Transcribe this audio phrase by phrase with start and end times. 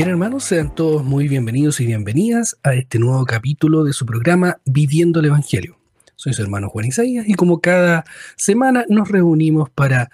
[0.00, 4.56] Bien hermanos, sean todos muy bienvenidos y bienvenidas a este nuevo capítulo de su programa
[4.64, 5.76] Viviendo el Evangelio.
[6.16, 10.10] Soy su hermano Juan Isaías y como cada semana nos reunimos para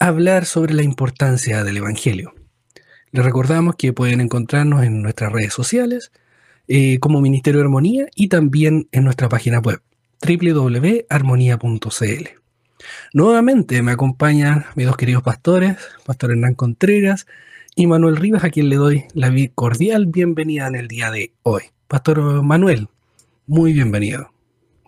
[0.00, 2.34] hablar sobre la importancia del Evangelio.
[3.12, 6.10] Les recordamos que pueden encontrarnos en nuestras redes sociales
[6.66, 9.80] eh, como Ministerio de Armonía y también en nuestra página web
[10.20, 12.28] www.armonía.cl.
[13.12, 17.28] Nuevamente me acompañan mis dos queridos pastores, Pastor Hernán Contreras
[17.78, 21.62] y Manuel Rivas, a quien le doy la cordial bienvenida en el día de hoy.
[21.86, 22.88] Pastor Manuel,
[23.46, 24.32] muy bienvenido.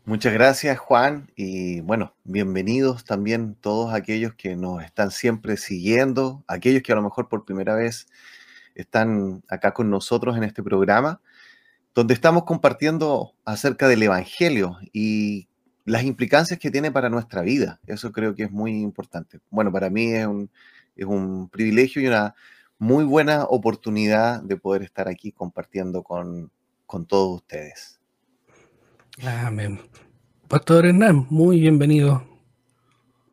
[0.04, 6.82] Muchas gracias Juan y bueno, bienvenidos también todos aquellos que nos están siempre siguiendo, aquellos
[6.82, 8.08] que a lo mejor por primera vez
[8.74, 11.20] están acá con nosotros en este programa,
[11.94, 15.46] donde estamos compartiendo acerca del Evangelio y
[15.84, 17.78] las implicancias que tiene para nuestra vida.
[17.86, 19.38] Eso creo que es muy importante.
[19.48, 20.50] Bueno, para mí es un,
[20.96, 22.34] es un privilegio y una
[22.80, 26.50] muy buena oportunidad de poder estar aquí compartiendo con,
[27.06, 28.00] todos ustedes.
[29.22, 29.78] Amén.
[30.48, 32.24] Pastor Hernán, muy bienvenido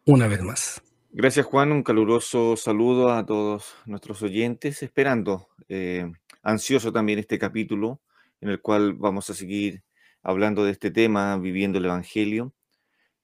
[0.05, 0.81] una vez más.
[1.11, 6.11] Gracias Juan, un caluroso saludo a todos nuestros oyentes, esperando, eh,
[6.43, 8.01] ansioso también este capítulo
[8.41, 9.81] en el cual vamos a seguir
[10.23, 12.53] hablando de este tema, viviendo el Evangelio.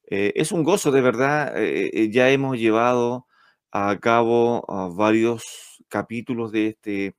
[0.10, 3.28] Eh, es un gozo, de verdad, eh, ya hemos llevado
[3.76, 4.64] a cabo
[4.96, 7.16] varios capítulos de este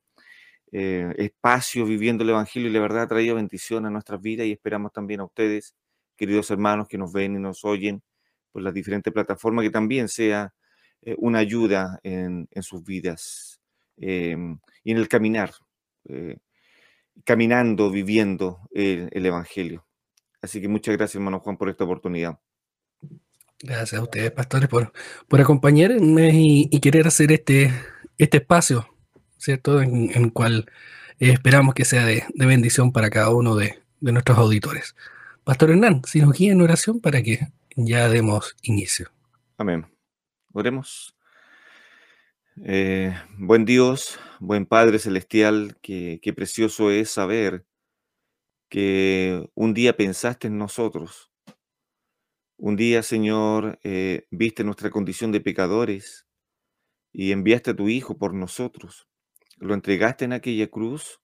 [0.70, 4.52] eh, espacio viviendo el Evangelio y la verdad ha traído bendición a nuestras vidas y
[4.52, 5.75] esperamos también a ustedes,
[6.16, 8.02] queridos hermanos que nos ven y nos oyen
[8.53, 10.54] por las diferentes plataformas, que también sea
[11.03, 13.60] eh, una ayuda en, sus vidas
[13.97, 15.53] em, y en el caminar,
[16.09, 16.38] eh,
[17.25, 19.84] caminando, viviendo el, Evangelio.
[20.41, 22.38] Así que muchas gracias, hermano Juan, por esta oportunidad.
[23.64, 24.92] Gracias a ustedes, pastores, por,
[25.26, 27.72] por acompañarme y, querer hacer este,
[28.19, 28.86] este espacio,
[29.38, 29.80] ¿cierto?
[29.80, 30.66] En, el cual
[31.19, 34.94] eh, esperamos que sea de, bendición para cada uno de, nuestros auditores.
[35.44, 39.10] Pastor Hernán, si guía en oración para que ya demos inicio.
[39.56, 39.86] Amén.
[40.53, 41.16] Oremos.
[42.62, 47.64] Eh, buen Dios, buen Padre Celestial, qué precioso es saber
[48.69, 51.30] que un día pensaste en nosotros.
[52.56, 56.26] Un día, Señor, eh, viste nuestra condición de pecadores
[57.12, 59.09] y enviaste a tu Hijo por nosotros.
[59.56, 61.20] Lo entregaste en aquella cruz,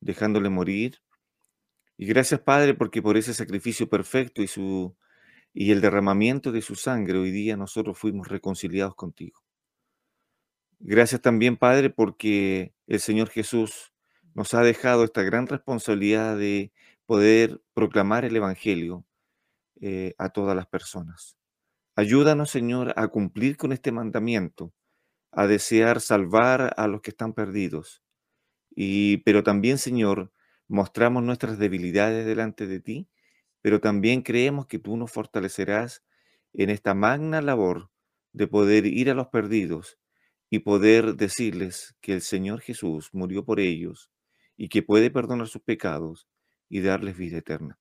[0.00, 0.98] dejándole morir.
[1.96, 4.96] Y gracias, Padre, porque por ese sacrificio perfecto y, su,
[5.52, 9.40] y el derramamiento de su sangre, hoy día nosotros fuimos reconciliados contigo.
[10.78, 13.92] Gracias también, Padre, porque el Señor Jesús
[14.34, 16.70] nos ha dejado esta gran responsabilidad de
[17.04, 19.04] poder proclamar el Evangelio
[19.80, 21.36] eh, a todas las personas.
[21.96, 24.72] Ayúdanos, Señor, a cumplir con este mandamiento
[25.32, 28.02] a desear salvar a los que están perdidos.
[28.74, 30.32] Y, pero también, Señor,
[30.68, 33.08] mostramos nuestras debilidades delante de ti,
[33.60, 36.04] pero también creemos que tú nos fortalecerás
[36.52, 37.90] en esta magna labor
[38.32, 39.98] de poder ir a los perdidos
[40.50, 44.10] y poder decirles que el Señor Jesús murió por ellos
[44.56, 46.28] y que puede perdonar sus pecados
[46.68, 47.78] y darles vida eterna.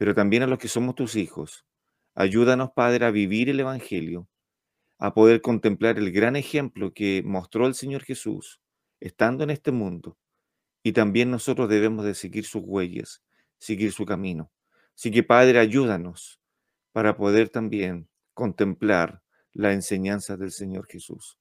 [0.00, 1.66] Pero también a los que somos tus hijos,
[2.14, 4.30] ayúdanos, Padre, a vivir el Evangelio
[4.98, 8.62] a poder contemplar el gran ejemplo que mostró el Señor Jesús
[8.98, 10.16] estando en este mundo.
[10.82, 13.22] Y también nosotros debemos de seguir sus huellas,
[13.58, 14.50] seguir su camino.
[14.96, 16.40] Así que Padre, ayúdanos
[16.92, 19.22] para poder también contemplar
[19.52, 21.36] la enseñanza del Señor Jesús.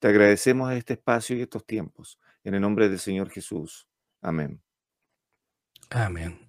[0.00, 2.18] Te agradecemos este espacio y estos tiempos.
[2.42, 3.86] En el nombre del Señor Jesús.
[4.20, 4.60] Amén.
[5.90, 6.40] Amén.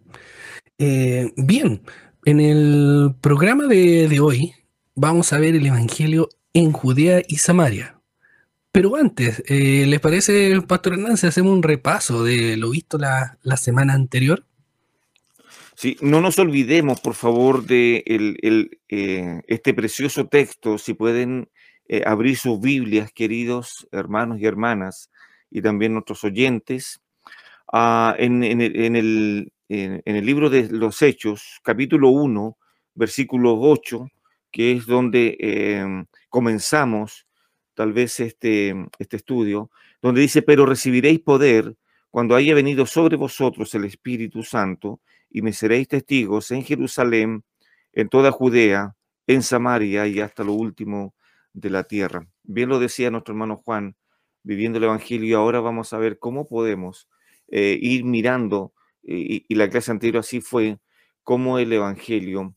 [0.83, 1.83] Eh, bien,
[2.25, 4.55] en el programa de, de hoy
[4.95, 8.01] vamos a ver el Evangelio en Judea y Samaria.
[8.71, 13.93] Pero antes, eh, ¿les parece, Pastor Hernández, hacemos un repaso de lo visto la, semana
[13.93, 14.43] anterior?
[15.75, 20.79] Sí, no nos olvidemos, por favor, de el, eh, este precioso texto.
[20.79, 21.47] Si pueden
[22.07, 25.11] abrir sus Biblias, queridos hermanos y hermanas,
[25.51, 27.01] y también nuestros oyentes,
[27.71, 29.53] ah, en, el, en, el,
[30.25, 32.57] libro de los Hechos, capítulo 1,
[32.95, 34.07] versículo 8,
[34.51, 37.25] que es donde em, comenzamos
[37.73, 39.71] tal vez este, este estudio,
[40.01, 41.75] donde dice, pero recibiréis poder
[42.09, 47.44] cuando haya venido sobre vosotros el Espíritu Santo, y me seréis testigos en Jerusalén,
[47.94, 48.95] en toda Judea,
[49.27, 51.15] en Samaria y hasta lo último
[51.53, 52.27] de la tierra.
[52.44, 53.95] Bien lo decía nuestro hermano Juan,
[54.44, 57.07] viviendo el Evangelio, ahora vamos a ver cómo podemos
[57.47, 60.80] eh, ir mirando, y, la clase anterior así fue,
[61.24, 62.56] cómo el Evangelio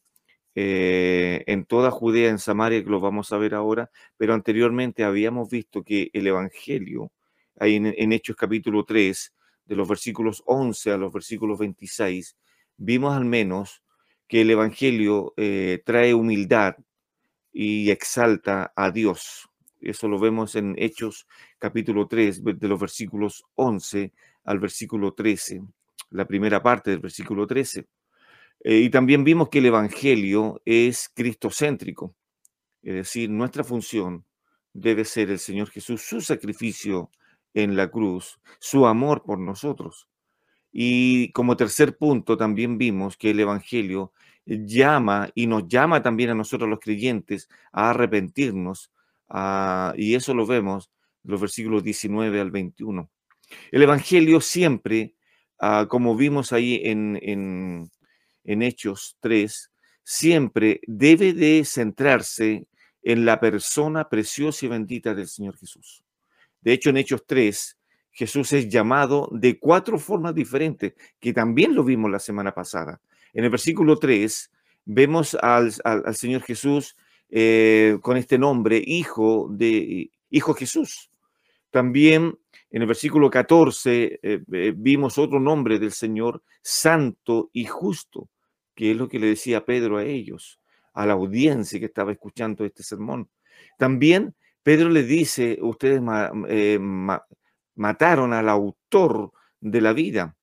[0.54, 5.50] eh, en toda Judea, en Samaria, que lo vamos a ver ahora, pero anteriormente habíamos
[5.50, 7.12] visto que el Evangelio,
[7.58, 9.34] ahí en, Hechos capítulo 3,
[9.66, 12.36] de los versículos 11 a los versículos 26,
[12.76, 13.82] vimos al menos
[14.28, 16.76] que el Evangelio eh, trae humildad
[17.52, 19.48] y exalta a Dios.
[19.80, 21.26] Eso lo vemos en Hechos
[21.58, 24.12] capítulo 3, de los versículos 11
[24.44, 25.62] al versículo 13,
[26.14, 27.86] la primera parte del versículo 13.
[28.60, 32.14] Eh, y también vimos que el Evangelio es cristocéntrico,
[32.82, 34.24] es decir, nuestra función
[34.72, 37.10] debe ser el Señor Jesús, su sacrificio
[37.52, 40.08] en la cruz, su amor por nosotros.
[40.72, 44.12] Y como tercer punto, también vimos que el Evangelio
[44.44, 48.90] llama y nos llama también a nosotros los creyentes a arrepentirnos,
[49.96, 50.90] y eso lo vemos
[51.24, 53.10] en los versículos 19 al 21.
[53.70, 55.14] El Evangelio siempre,
[55.60, 59.70] ah, como vimos ahí en, en Hechos 3,
[60.02, 62.66] siempre debe de centrarse
[63.02, 66.02] en la persona preciosa y bendita del Señor Jesús.
[66.60, 67.76] De hecho, en Hechos 3,
[68.10, 73.00] Jesús es llamado de cuatro formas diferentes, que también lo vimos la semana pasada.
[73.32, 74.50] En el versículo 3
[74.86, 75.72] vemos al,
[76.14, 76.96] Señor Jesús
[77.28, 81.10] eh, con este nombre, Hijo de Hijo Jesús.
[81.70, 82.38] También
[82.74, 88.28] en el versículo 14 eh, vimos otro nombre del Señor, Santo y Justo
[88.74, 90.60] que es lo que le decía Pedro a ellos,
[90.92, 93.30] a la audiencia que estaba escuchando este sermón.
[93.78, 96.00] También Pedro le dice, ustedes
[96.48, 96.78] eh,
[97.74, 100.36] mataron al autor de la vida.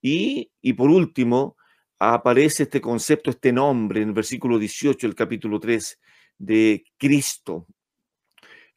[0.00, 1.56] Y, por último,
[1.98, 6.00] aparece este concepto, este nombre en el versículo 18 del capítulo 3
[6.38, 7.66] de Cristo.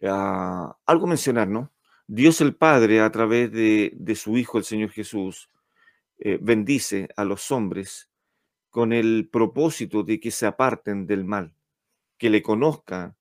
[0.01, 1.71] Ah, algo mencionar, ¿no?
[2.11, 5.47] Dios el Padre, a través de, su Hijo, el Señor Jesús,
[6.17, 8.09] eh, bendice a los hombres
[8.71, 11.53] con el propósito de que se aparten del mal,
[12.17, 13.15] que le conozcan,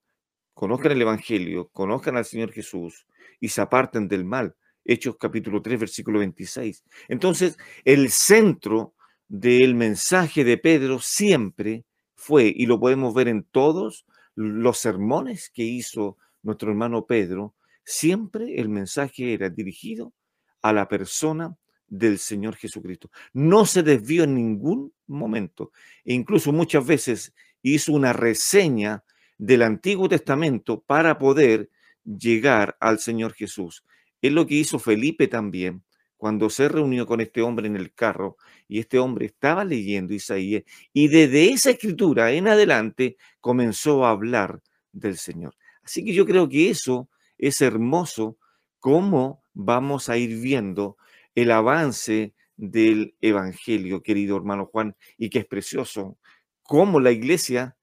[0.55, 3.07] conozcan el Evangelio, conozcan al Señor Jesús
[3.41, 4.57] y se aparten del mal.
[4.87, 6.83] Hechos capítulo 3, versículo 26.
[7.09, 8.95] Entonces, el centro
[9.29, 11.85] del mensaje de Pedro siempre
[12.15, 17.55] fue, y lo podemos ver en todos los sermones que hizo nuestro hermano Pedro,
[17.89, 20.13] siempre el mensaje era dirigido
[20.61, 21.57] a la persona
[21.87, 23.11] del Señor Jesucristo.
[23.33, 25.73] No se desvió en ningún momento.
[26.05, 27.33] E incluso muchas veces
[27.63, 29.05] hizo una reseña
[29.39, 31.71] del Antiguo Testamento para poder
[32.05, 33.85] llegar al Señor Jesús.
[34.21, 35.83] Es lo que hizo Felipe también
[36.19, 38.37] cuando se reunió con este hombre en el carro
[38.67, 44.61] y este hombre estaba leyendo Isaías y desde esa escritura en adelante comenzó a hablar
[44.93, 45.55] del Señor.
[45.83, 47.09] Así que yo creo que eso
[47.39, 48.37] es hermoso,
[48.81, 50.97] cómo vamos a ir viendo
[51.35, 56.19] el avance del Evangelio, querido hermano Juan, y que es precioso,
[56.63, 57.77] cómo la iglesia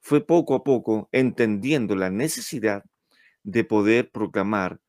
[0.00, 2.84] fue poco a poco entendiendo la necesidad
[3.42, 4.80] de poder proclamar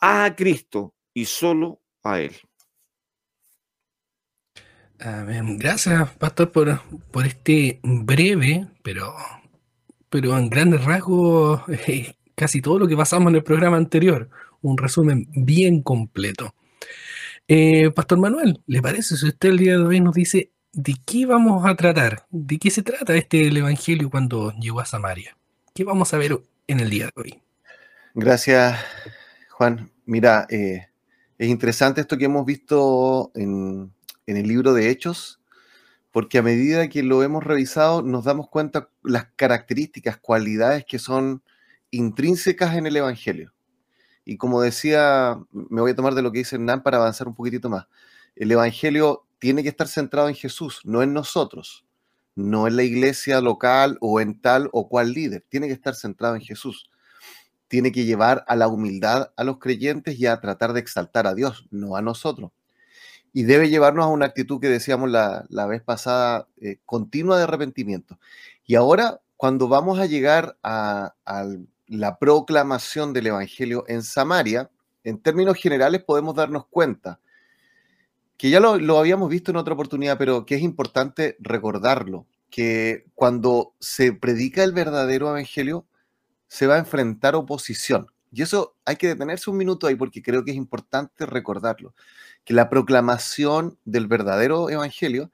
[0.00, 2.32] a Cristo y solo a Él.
[4.98, 5.58] Amén.
[5.58, 9.14] Gracias, pastor, por, este breve, pero,
[10.08, 14.28] pero en grandes rasgos, eh, casi todo lo que pasamos en el programa anterior.
[14.62, 16.56] Un resumen bien completo.
[17.46, 21.24] Eh, Pastor Manuel, ¿le parece si usted el día de hoy nos dice de qué
[21.24, 22.26] vamos a tratar?
[22.30, 25.36] ¿De qué se trata este el Evangelio cuando llegó a Samaria?
[25.72, 27.40] ¿Qué vamos a ver en el día de hoy?
[28.14, 28.76] Gracias,
[29.50, 29.92] Juan.
[30.04, 30.88] Mira, eh,
[31.38, 33.92] es interesante esto que hemos visto en,
[34.26, 35.40] en el libro de Hechos,
[36.10, 41.40] porque a medida que lo hemos revisado nos damos cuenta las características, cualidades que son
[41.92, 43.52] intrínsecas en el Evangelio.
[44.24, 47.34] Y como decía, me voy a tomar de lo que dice Hernán para avanzar un
[47.34, 47.86] poquitito más.
[48.34, 51.84] El Evangelio tiene que estar centrado en Jesús, no en nosotros,
[52.34, 55.44] no en la iglesia local o en tal o cual líder.
[55.48, 56.88] Tiene que estar centrado en Jesús.
[57.68, 61.34] Tiene que llevar a la humildad a los creyentes y a tratar de exaltar a
[61.34, 62.52] Dios, no a nosotros.
[63.32, 68.18] Y debe llevarnos a una actitud que decíamos la, vez pasada, eh, continua de arrepentimiento.
[68.64, 74.70] Y ahora, cuando vamos a llegar al la proclamación del Evangelio en Samaria,
[75.04, 77.20] en términos generales podemos darnos cuenta
[78.36, 83.74] que ya lo, habíamos visto en otra oportunidad, pero que es importante recordarlo, que cuando
[83.78, 85.86] se predica el verdadero Evangelio,
[86.48, 88.06] se va a enfrentar oposición.
[88.32, 91.94] Y eso hay que detenerse un minuto ahí porque creo que es importante recordarlo,
[92.44, 95.30] que la proclamación del verdadero evangelio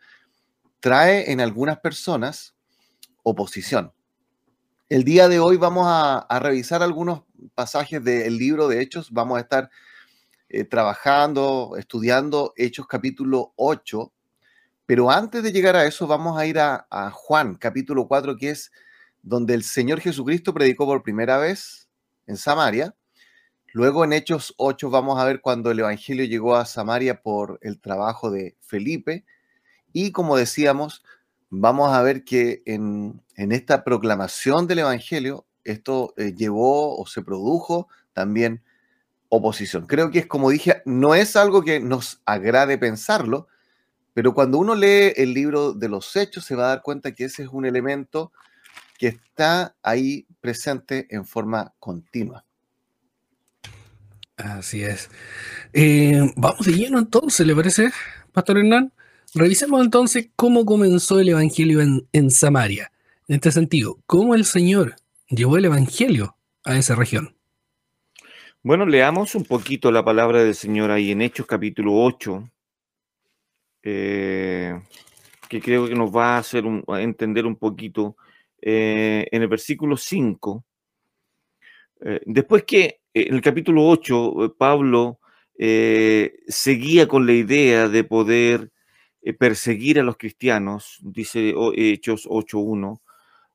[0.80, 2.54] trae en algunas personas
[3.22, 3.92] oposición.
[4.90, 9.42] El día de hoy vamos a, revisar algunos pasajes del libro de Hechos, vamos a
[9.42, 9.68] estar
[10.49, 14.11] eh, trabajando, estudiando Hechos capítulo 8,
[14.87, 18.49] pero antes de llegar a eso vamos a ir a, a Juan capítulo 4, que
[18.49, 18.73] es
[19.21, 21.90] donde el Señor Jesucristo predicó por primera vez
[22.26, 22.95] en Samaria.
[23.75, 27.78] Luego en Hechos 8 vamos a ver cuando el Evangelio llegó a Samaria por el
[27.78, 29.26] trabajo de Felipe.
[29.92, 31.02] Y como decíamos,
[31.50, 37.88] vamos a ver que en, esta proclamación del Evangelio, esto eh, llevó o se produjo
[38.12, 38.62] también
[39.28, 39.86] oposición.
[39.86, 43.48] Creo que es como dije, no es algo que nos agrade pensarlo,
[44.14, 47.24] pero cuando uno lee el libro de los hechos se va a dar cuenta que
[47.24, 48.32] ese es un elemento
[48.98, 52.44] que está ahí presente en forma continua.
[54.36, 55.10] Así es.
[55.72, 57.90] Eh, vamos de lleno entonces, ¿le parece,
[58.32, 58.92] Pastor Hernán?
[59.35, 62.90] Revisemos entonces cómo comenzó el Evangelio en, en Samaria.
[63.26, 64.97] En este sentido, ¿cómo el Señor
[65.28, 67.37] llevó el Evangelio a esa región?
[68.62, 72.50] Bueno, leamos un poquito la palabra del Señor ahí en Hechos capítulo 8,
[73.82, 74.80] eh,
[75.49, 76.64] que creo que nos va a hacer
[76.99, 78.16] entender un poquito
[78.61, 80.64] eh, en el versículo 5.
[82.00, 85.20] Eh, después que en el capítulo 8 Pablo
[86.47, 88.70] seguía con la idea de poder
[89.38, 93.00] perseguir a los cristianos, dice Hechos 8.1,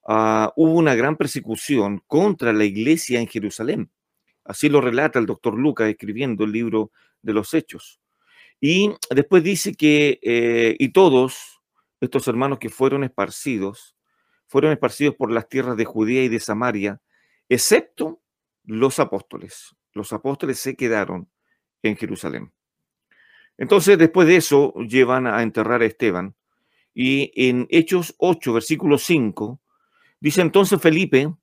[0.07, 3.89] ah, hubo una gran persecución contra la iglesia en Jerusalén.
[4.45, 6.91] Así lo relata el doctor Lucas escribiendo el libro
[7.21, 7.99] de los Hechos.
[8.59, 11.61] Y después dice que, eh, y todos
[11.99, 13.95] estos hermanos que fueron esparcidos,
[14.47, 17.01] fueron esparcidos por las tierras de Judea y de Samaria,
[17.49, 18.21] excepto
[18.63, 19.75] los apóstoles.
[19.93, 21.29] Los apóstoles se quedaron
[21.81, 22.53] en Jerusalén.
[23.63, 26.35] Entonces, después de eso, llevan a enterrar a Esteban.
[26.93, 29.61] Y en Hechos 8, versículo 5,
[30.19, 31.33] dice entonces Felipe,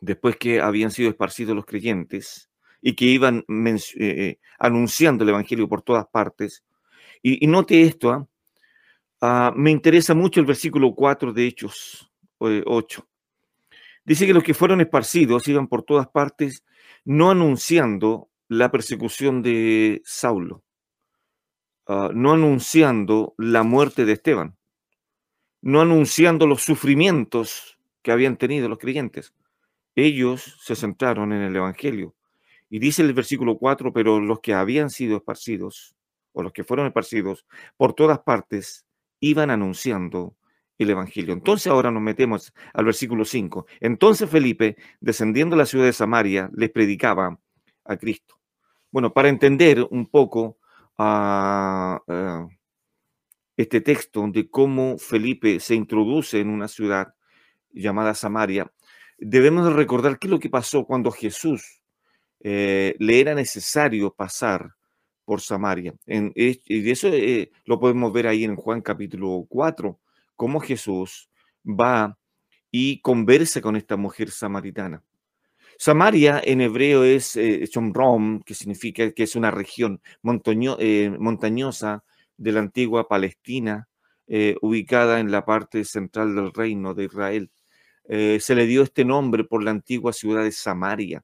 [0.00, 2.50] después que habían sido esparcidos los creyentes,
[2.82, 6.64] y que iban eh, eh, anunciando el Evangelio por todas partes.
[7.22, 8.28] Y, note esto, ¿ah?
[9.20, 13.00] Ah, me interesa mucho el versículo 4 de Hechos 8.
[13.00, 13.04] Eh,
[14.04, 16.64] Dice que los que fueron esparcidos iban por todas partes,
[17.04, 20.63] no anunciando la persecución de Saulo,
[21.86, 24.56] ah, no anunciando la muerte de Esteban,
[25.62, 29.34] no anunciando los sufrimientos que habían tenido los creyentes.
[29.94, 32.14] Ellos se centraron en el Evangelio,
[32.74, 35.94] y dice el versículo 4, pero los que habían sido esparcidos,
[36.32, 38.84] o los que fueron esparcidos por todas partes,
[39.20, 40.34] iban anunciando
[40.78, 41.32] el Evangelio.
[41.32, 43.66] Entonces ahora nos metemos al versículo 5.
[43.80, 47.38] Entonces Felipe, descendiendo a la ciudad de Samaria, les predicaba
[47.84, 48.40] a Cristo.
[48.90, 50.58] Bueno, para entender un poco
[50.98, 52.48] ah, ah,
[53.56, 57.14] este texto de cómo Felipe se introduce en una ciudad
[57.72, 58.72] llamada Samaria,
[59.18, 61.80] debemos recordar qué es lo que pasó cuando Jesús
[62.40, 64.74] eh, le era necesario pasar
[65.24, 65.94] por Samaria.
[66.06, 69.98] y eso eh, lo podemos ver ahí en Juan capítulo 4,
[70.36, 71.30] cómo Jesús
[71.64, 72.18] va
[72.70, 75.02] y conversa con esta mujer samaritana.
[75.84, 82.04] Samaria en hebreo es eh, Chomrom, que significa que es una región montañosa
[82.36, 83.88] de la antigua Palestina,
[84.62, 87.50] ubicada en la parte central del reino de Israel.
[88.06, 91.22] se le dio este nombre por la antigua ciudad de Samaria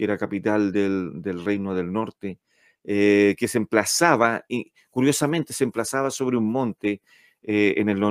[0.00, 2.38] que era capital del, Reino del Norte,
[2.84, 7.02] eh, que se emplazaba, y curiosamente se emplazaba sobre un monte
[7.42, 8.02] eh, en, el,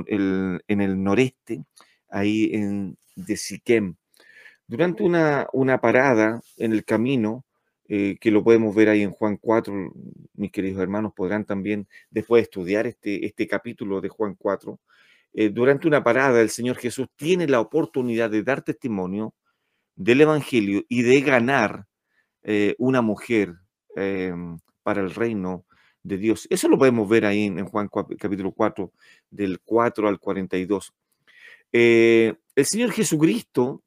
[0.68, 1.64] en, el, noreste,
[2.08, 3.96] ahí en, de Siquem.
[4.70, 7.44] Durante una, una parada en el camino,
[7.88, 9.74] eh, que lo podemos ver ahí en Juan 4,
[10.36, 14.80] mis queridos hermanos podrán también después estudiar este, este capítulo de Juan 4.
[15.52, 19.34] durante una parada, el Señor Jesús tiene la oportunidad de dar testimonio
[19.96, 21.88] del Evangelio y de ganar
[22.44, 23.56] eh, una mujer
[24.84, 25.66] para el reino
[26.04, 26.48] de Dios.
[26.52, 28.92] Eso lo podemos ver ahí en, Juan capítulo 4,
[29.32, 30.94] del 4 al 42.
[31.72, 33.84] Eh, el Señor Jesucristo,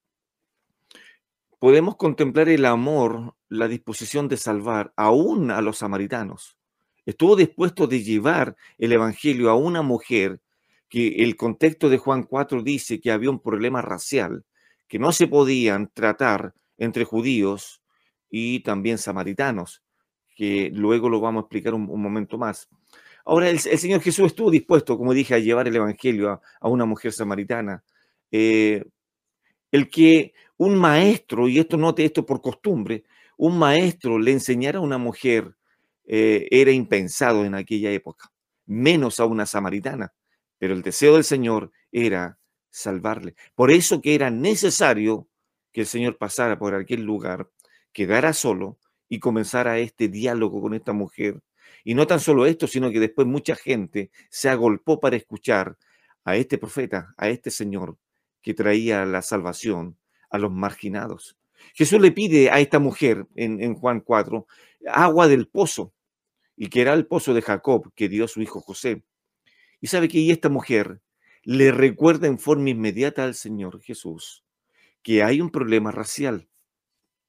[1.63, 6.59] podemos contemplar el amor, la disposición de salvar aún a los samaritanos.
[7.07, 10.41] Estuvo dispuesto de llevar el Evangelio a una mujer
[10.89, 14.45] que el contexto de Juan 4 dice que había un problema racial
[14.89, 17.81] que no se podían tratar entre judíos
[18.29, 19.85] y también samaritanos,
[20.35, 22.69] que luego lo vamos a explicar un, momento más.
[23.25, 27.13] Ahora, el, Señor Jesús estuvo dispuesto, como dije, a llevar el Evangelio a, una mujer
[27.13, 27.85] samaritana.
[28.33, 28.85] Eh,
[29.71, 33.03] el que un maestro, y esto note esto por costumbre,
[33.37, 35.57] un maestro le enseñara a una mujer
[36.05, 38.33] eh, era impensado en aquella época,
[38.67, 40.15] menos a una samaritana.
[40.59, 42.39] Pero el deseo del Señor era
[42.71, 43.35] salvarle.
[43.57, 45.29] Por eso que era necesario
[45.73, 47.51] que el Señor pasara por aquel lugar,
[47.93, 48.79] quedara solo
[49.09, 51.43] y comenzara este diálogo con esta mujer.
[51.83, 55.77] Y no tan solo esto, sino que después mucha gente se agolpó para escuchar
[56.25, 57.99] a este profeta, a este Señor
[58.43, 59.97] que traía la salvación
[60.33, 61.37] a los marginados.
[61.75, 64.47] Jesús le pide a esta mujer en, Juan 4
[64.93, 65.93] agua del pozo,
[66.57, 69.05] y que era el pozo de Jacob que dio su hijo José.
[69.81, 71.01] Y sabe que esta mujer
[71.45, 74.45] le recuerda en forma inmediata al Señor Jesús
[75.03, 76.49] que hay un problema racial.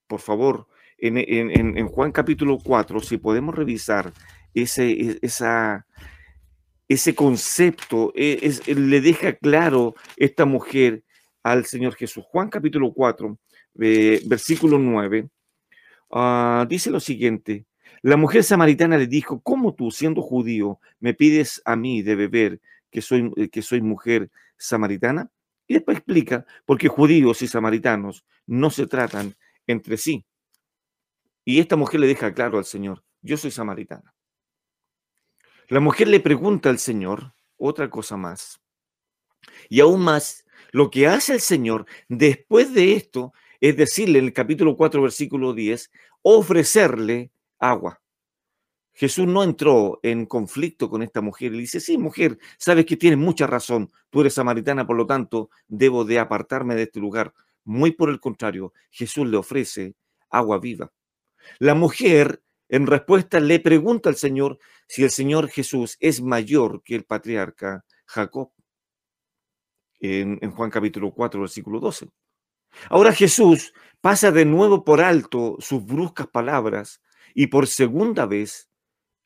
[0.08, 0.68] Por favor,
[0.98, 4.14] en, Juan capítulo 4, si podemos revisar
[4.54, 5.88] ese, e, esa,
[6.88, 11.04] ese concepto, e, le deja claro esta mujer
[11.44, 12.24] al Señor Jesús.
[12.30, 13.38] Juan capítulo 4,
[13.82, 15.30] eh, versículo 9,
[16.12, 17.66] ah, dice lo siguiente,
[18.02, 22.62] la mujer samaritana le dijo, ¿cómo tú, siendo judío, me pides a mí de beber
[22.90, 25.30] que soy, eh, que soy mujer samaritana?
[25.68, 29.36] Y después explica, porque judíos y samaritanos no se tratan
[29.68, 30.26] entre sí.
[31.46, 34.14] Y esta mujer le deja claro al Señor, yo soy samaritana.
[35.70, 38.60] La mujer le pregunta al Señor otra cosa más.
[39.70, 44.34] Y aún más, lo que hace el Señor después de esto es decirle en el
[44.34, 45.92] capítulo 4, versículo 10,
[46.24, 48.02] ofrecerle agua.
[48.92, 52.98] Jesús no entró en conflicto con esta mujer y le dice, sí, mujer, sabes que
[52.98, 57.34] tienes mucha razón, tú eres samaritana, por lo tanto, debo de apartarme de este lugar.
[57.64, 59.96] Muy por el contrario, Jesús le ofrece
[60.30, 60.92] agua viva.
[61.60, 66.96] La mujer, en respuesta, le pregunta al Señor si el Señor Jesús es mayor que
[66.96, 68.52] el patriarca Jacob,
[70.04, 72.10] en, Juan capítulo 4, versículo 12.
[72.90, 77.02] Ahora Jesús pasa de nuevo por alto sus bruscas palabras
[77.34, 78.70] y por segunda vez,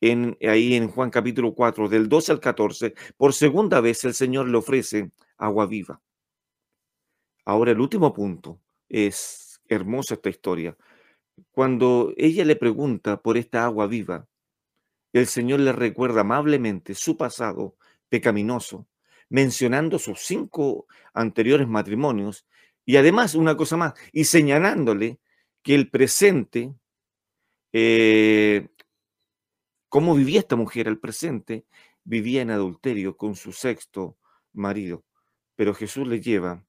[0.02, 4.48] en, ahí en Juan capítulo 4, del 12 al 14, por segunda vez el Señor
[4.48, 6.00] le ofrece agua viva.
[7.44, 10.78] Ahora el último punto es hermosa esta historia.
[11.52, 14.28] Cuando ella le pregunta por esta agua viva,
[15.14, 17.76] el Señor le recuerda amablemente su pasado
[18.10, 18.86] pecaminoso,
[19.30, 22.46] mencionando sus cinco anteriores matrimonios
[22.86, 25.20] y además una cosa más, y señalándole
[25.62, 26.74] que el presente
[27.74, 28.68] eh,
[29.90, 31.66] ¿Cómo vivía esta mujer al presente?
[32.04, 34.18] Vivía en adulterio con su sexto
[34.52, 35.06] marido.
[35.56, 36.66] Pero Jesús le lleva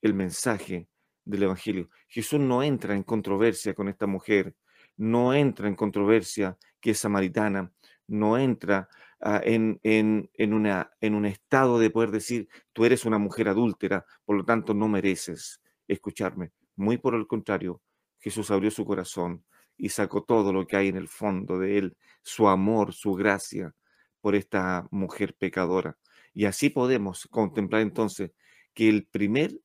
[0.00, 0.88] el mensaje
[1.24, 1.90] del Evangelio.
[2.08, 4.56] Jesús no entra en controversia con esta mujer,
[4.96, 7.72] no entra en controversia que es samaritana,
[8.06, 8.88] no entra
[9.22, 14.04] ah, en, en, una, en un estado de poder decir, tú eres una mujer adúltera,
[14.24, 16.52] por lo tanto no mereces escucharme.
[16.76, 17.80] Muy por el contrario,
[18.18, 19.44] Jesús abrió su corazón
[19.76, 23.74] y sacó todo lo que hay en el fondo de él, su amor, su gracia
[24.20, 25.98] por esta mujer pecadora.
[26.32, 28.32] Y así podemos contemplar entonces
[28.74, 29.58] que el primer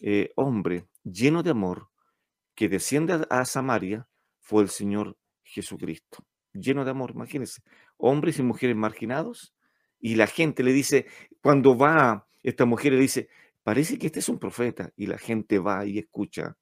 [0.00, 1.88] eh, hombre lleno de amor
[2.54, 4.08] que desciende a Samaria
[4.40, 6.24] fue el Señor Jesucristo.
[6.60, 7.62] Lleno de amor, imagínense,
[7.96, 9.54] hombres y mujeres marginados.
[10.00, 11.06] Y la gente le dice,
[11.42, 13.28] cuando va esta mujer le dice,
[13.62, 14.90] parece que este es un profeta.
[14.96, 16.56] Y la gente va y escucha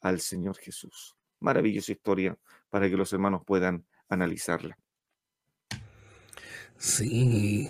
[0.00, 1.16] al Señor Jesús.
[1.40, 2.38] Maravillosa historia
[2.70, 4.78] para que los hermanos puedan analizarla.
[6.76, 7.68] Sí,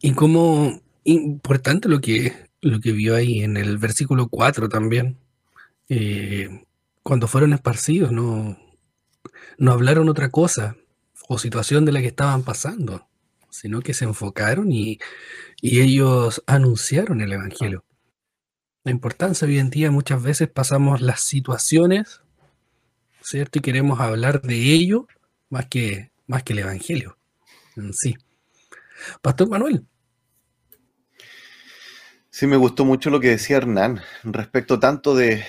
[0.00, 5.16] y como importante lo que, lo que vio ahí en el versículo 4 también,
[5.88, 6.64] eh,
[7.02, 8.58] cuando fueron esparcidos, no,
[9.58, 10.76] no hablaron otra cosa
[11.28, 13.06] o situación de la que estaban pasando,
[13.50, 14.98] sino que se enfocaron y,
[15.60, 17.84] y ellos anunciaron el Evangelio.
[18.82, 22.22] La importancia hoy en día muchas veces pasamos las situaciones
[23.20, 23.58] ¿cierto?
[23.58, 25.06] Y queremos hablar de ello
[25.50, 27.18] más que, más que el Evangelio
[27.92, 28.16] sí.
[29.22, 29.86] Pastor Manuel.
[32.30, 35.44] Sí, me gustó mucho lo que decía Hernán respecto tanto de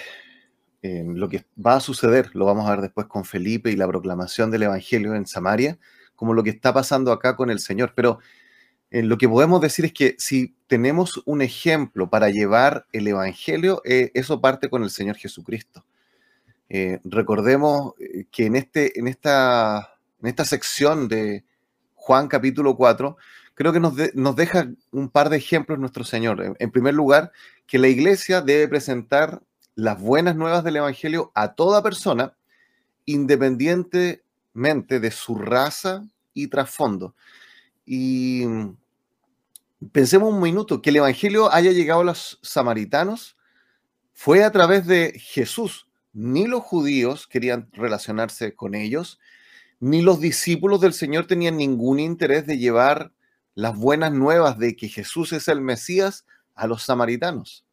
[0.82, 3.88] eh, lo que va a suceder, lo vamos a ver después con Felipe y la
[3.88, 5.78] proclamación del Evangelio en Samaria,
[6.16, 7.94] como lo que está pasando acá con el Señor.
[7.96, 8.20] Pero
[8.92, 13.82] eh, lo que podemos decir es que si tenemos un ejemplo para llevar el Evangelio,
[13.86, 15.86] eh, eso parte con el Señor Jesucristo.
[16.70, 17.94] Eh, recordemos
[18.32, 21.44] que en, este, en, esta, en esta sección de
[21.96, 23.18] Juan capítulo 4,
[23.54, 26.56] creo que nos, nos deja un par de ejemplos nuestro Señor.
[26.58, 27.32] En, primer lugar,
[27.68, 29.42] que la iglesia debe presentar
[29.80, 32.36] las buenas nuevas del Evangelio a toda persona,
[33.06, 37.16] independientemente de su raza y trasfondo.
[37.86, 38.44] Y
[39.92, 43.38] pensemos un minuto, que el Evangelio haya llegado a los samaritanos
[44.14, 49.20] fue a través de Jesús ni los judíos querían relacionarse con ellos,
[49.80, 53.14] ni los discípulos del Señor tenían ningún interés de llevar
[53.56, 57.66] las buenas nuevas de que Jesús es el Mesías a los samaritanos.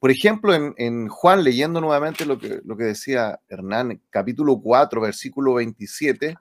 [0.00, 5.54] Por ejemplo, en, Juan, leyendo nuevamente lo que, lo que decía Hernán, capítulo 4, versículo
[5.54, 6.36] 27,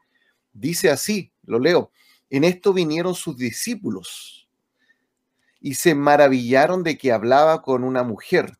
[0.53, 1.91] dice así, lo leo,
[2.29, 4.47] en esto vinieron sus discípulos
[5.59, 8.57] y se maravillaron de que hablaba con una mujer.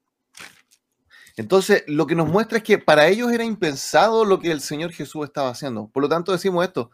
[1.37, 4.91] Entonces, lo que nos muestra es que para ellos era impensado lo que el Señor
[4.91, 5.87] Jesús estaba haciendo.
[5.87, 6.91] Por lo tanto, decimos esto,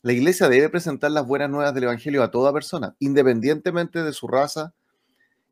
[0.00, 4.26] la iglesia debe presentar las buenas nuevas del Evangelio a toda persona, independientemente de su
[4.28, 4.72] raza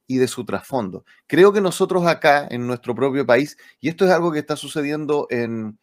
[0.06, 1.04] y de su trasfondo.
[1.26, 5.26] Creo que nosotros acá, en nuestro propio país, y esto es algo que está sucediendo
[5.30, 5.78] en,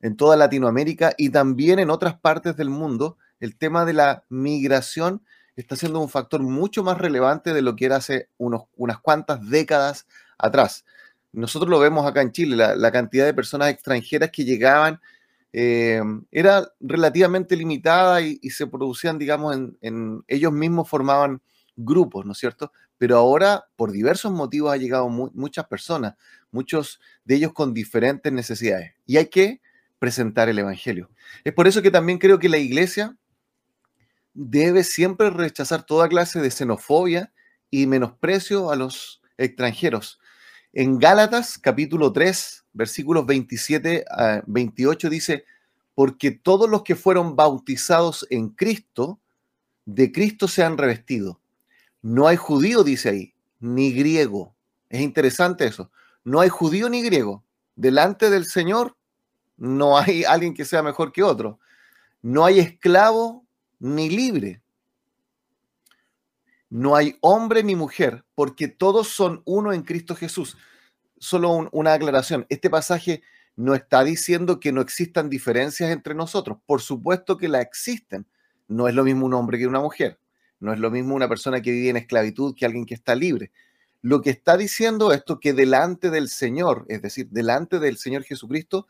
[0.00, 5.22] en toda Latinoamérica y también en otras partes del mundo, el tema de la migración
[5.56, 9.48] está siendo un factor mucho más relevante de lo que era hace unos, unas cuantas
[9.48, 10.06] décadas
[10.38, 10.84] atrás.
[11.32, 15.00] Nosotros lo vemos acá en Chile, la, cantidad de personas extranjeras que llegaban
[15.52, 21.40] eh, era relativamente limitada y, se producían, digamos, en, ellos mismos formaban
[21.74, 22.72] grupos, ¿no es cierto?
[23.02, 26.14] Pero ahora, por diversos motivos, ha llegado muchas personas,
[26.52, 28.92] muchos de ellos con diferentes necesidades.
[29.06, 29.60] Y hay que
[29.98, 31.10] presentar el Evangelio.
[31.42, 33.16] Es por eso que también creo que la iglesia
[34.34, 37.32] debe siempre rechazar toda clase de xenofobia
[37.72, 40.20] y menosprecio a los extranjeros.
[40.72, 45.44] En Gálatas capítulo 3, versículos 27 a 28 dice,
[45.96, 49.18] porque todos los que fueron bautizados en Cristo,
[49.86, 51.41] de Cristo se han revestido.
[52.02, 54.54] No hay judío, dice ahí, ni griego.
[54.88, 55.90] Es interesante eso.
[56.24, 57.44] No hay judío ni griego.
[57.76, 58.96] Delante del Señor
[59.56, 61.60] no hay alguien que sea mejor que otro.
[62.20, 63.46] No hay esclavo
[63.78, 64.60] ni libre.
[66.68, 70.56] No hay hombre ni mujer, porque todos son uno en Cristo Jesús.
[71.18, 72.46] Solo una aclaración.
[72.48, 73.22] Este pasaje
[73.56, 76.58] no está diciendo que no existan diferencias entre nosotros.
[76.66, 78.26] Por supuesto que la existen.
[78.68, 80.18] No es lo mismo un hombre que una mujer.
[80.62, 83.50] No es lo mismo una persona que vive en esclavitud que alguien que está libre.
[84.00, 88.86] Lo que está diciendo esto que delante del Señor, es decir, delante del Señor Jesucristo,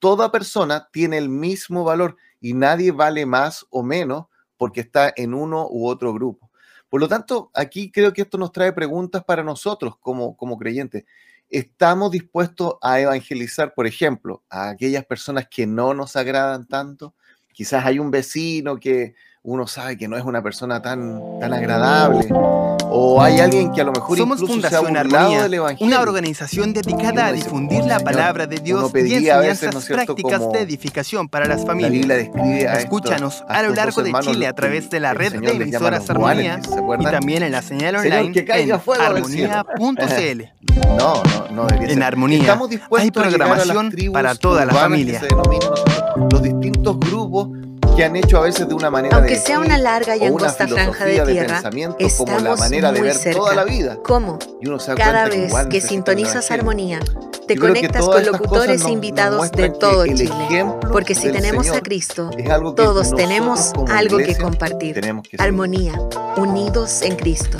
[0.00, 5.32] toda persona tiene el mismo valor y nadie vale más o menos porque está en
[5.32, 6.50] uno u otro grupo.
[6.88, 11.04] Por lo tanto, aquí creo que esto nos trae preguntas para nosotros como, como creyentes.
[11.48, 17.14] ¿Estamos dispuestos a evangelizar, por ejemplo, a aquellas personas que no nos agradan tanto?
[17.52, 22.28] Quizás hay un vecino que uno sabe que no es una persona tan, tan agradable.
[22.94, 25.48] O hay alguien que a lo mejor Somos Fundación Armonía,
[25.80, 31.46] una organización dedicada a difundir la palabra de Dios y enseñanzas prácticas de edificación para
[31.46, 32.28] las familias.
[32.78, 36.60] Escúchanos a, lo largo de Chile a través de la red de emisoras Armonía
[37.00, 40.42] y también en la señal online en armonía.cl.
[40.96, 42.58] No, no, no debería En Armonía
[42.96, 45.20] hay programación para toda la familia.
[46.30, 47.48] Los distintos grupos
[47.94, 51.04] que han hecho a veces de una manera Aunque sea una larga y angosta franja
[51.04, 51.62] de tierra,
[51.98, 53.38] estamos como la manera muy de ver cerca.
[53.38, 53.98] toda la vida.
[54.04, 54.38] ¿Cómo?
[54.96, 57.00] Cada vez que, sintonizas armonía,
[57.46, 60.66] te conectas con locutores invitados de todo Chile.
[60.90, 62.30] Porque si tenemos a Cristo,
[62.76, 65.00] todos tenemos algo que compartir.
[65.38, 65.94] armonía,
[66.36, 67.58] unidos en Cristo.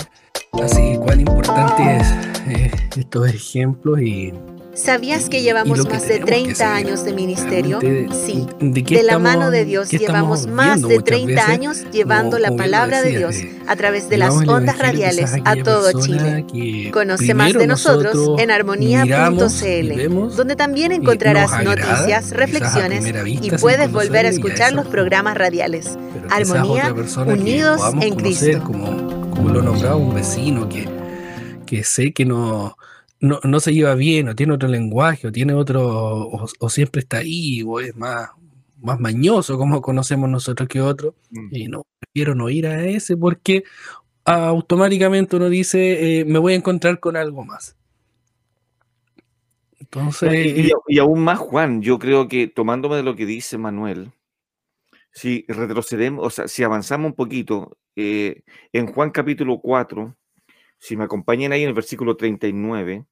[0.62, 2.06] Así, cuán importante es
[2.46, 4.34] eh, estos ejemplos y
[4.74, 7.78] ¿Sabías que llevamos más de 30 años de ministerio?
[7.80, 13.10] Sí, de, la mano de Dios llevamos más de 30 años llevando la palabra de
[13.10, 16.90] Dios a través de las ondas radiales a todo Chile.
[16.90, 24.30] Conoce más de nosotros en armonía.cl, donde también encontrarás noticias, reflexiones y puedes volver a
[24.30, 25.98] escuchar los programas radiales.
[26.30, 26.94] Armonía,
[27.26, 28.62] unidos en Cristo.
[28.64, 30.88] Como, como lo nombraba un vecino que,
[31.66, 32.76] que sé que no
[33.22, 37.18] no, no, se lleva bien, o tiene otro lenguaje, o tiene otro, o, siempre está
[37.18, 38.30] ahí, o es más,
[38.80, 41.48] más mañoso, como conocemos nosotros que otro, mm.
[41.54, 43.62] y no, prefiero no ir a ese porque
[44.24, 47.76] automáticamente uno dice, eh, me voy a encontrar con algo más.
[49.78, 50.32] Entonces...
[50.56, 54.12] Y, y, aún más, Juan, yo creo que tomándome de lo que dice Manuel,
[55.12, 60.16] si retrocedemos, o sea, si avanzamos un poquito, eh, en Juan capítulo 4,
[60.78, 63.06] si me acompañan ahí en el versículo 39,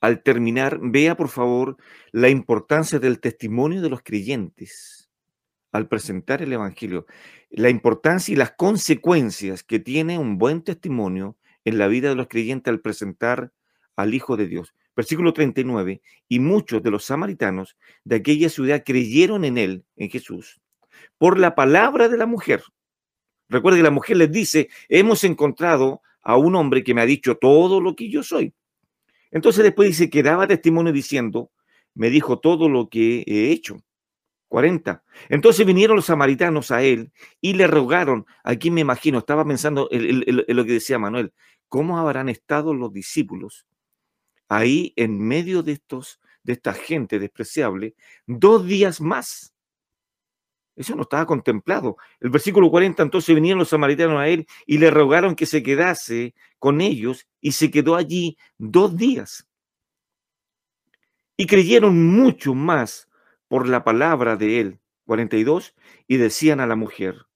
[0.00, 1.76] al terminar, vea por favor
[2.12, 5.10] la importancia del testimonio de los creyentes
[5.72, 7.06] al presentar el Evangelio,
[7.50, 12.28] la importancia y las consecuencias que tiene un buen testimonio en la vida de los
[12.28, 13.52] creyentes al presentar
[13.96, 14.74] al Hijo de Dios.
[14.96, 20.60] Versículo 39, y muchos de los samaritanos de aquella ciudad creyeron en él, en Jesús,
[21.18, 22.62] por la palabra de la mujer.
[23.48, 27.36] Recuerde que la mujer les dice, hemos encontrado a un hombre que me ha dicho
[27.36, 28.52] todo lo que yo soy.
[29.30, 31.50] Entonces después dice que daba testimonio diciendo,
[31.94, 33.82] me dijo todo lo que he hecho.
[34.48, 35.04] 40.
[35.28, 40.24] Entonces vinieron los samaritanos a él y le rogaron, aquí me imagino, estaba pensando en,
[40.26, 41.32] lo que decía Manuel,
[41.68, 43.66] ¿cómo habrán estado los discípulos
[44.48, 47.94] ahí en medio de estos, de esta gente despreciable,
[48.26, 49.54] dos días más?
[50.74, 51.96] Eso no estaba contemplado.
[52.20, 56.34] El versículo 40, entonces vinieron los samaritanos a él y le rogaron que se quedase
[56.58, 59.46] con ellos y se quedó allí dos días.
[61.36, 63.08] Y creyeron mucho más
[63.46, 64.80] por la palabra de él.
[65.08, 65.74] 42.
[66.06, 67.26] Y decían a la mujer,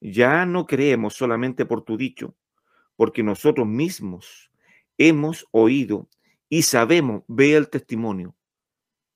[0.00, 2.34] ya no creemos solamente por tu dicho,
[2.96, 4.50] porque nosotros mismos
[4.98, 6.08] hemos oído
[6.48, 8.34] y sabemos, ve el testimonio.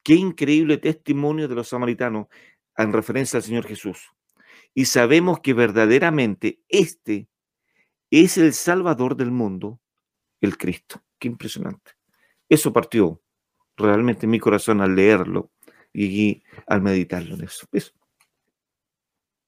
[0.05, 2.29] Qué increíble testimonio de los samaritanos
[2.77, 4.13] en referencia al Señor Jesús.
[4.73, 7.29] Y sabemos que verdaderamente este
[8.11, 9.81] es el Salvador del mundo,
[10.41, 11.03] el Cristo.
[11.19, 11.93] Qué impresionante.
[12.49, 13.23] Eso partió
[13.77, 15.51] realmente en mi corazón al leerlo
[15.93, 17.67] y al meditarlo en eso.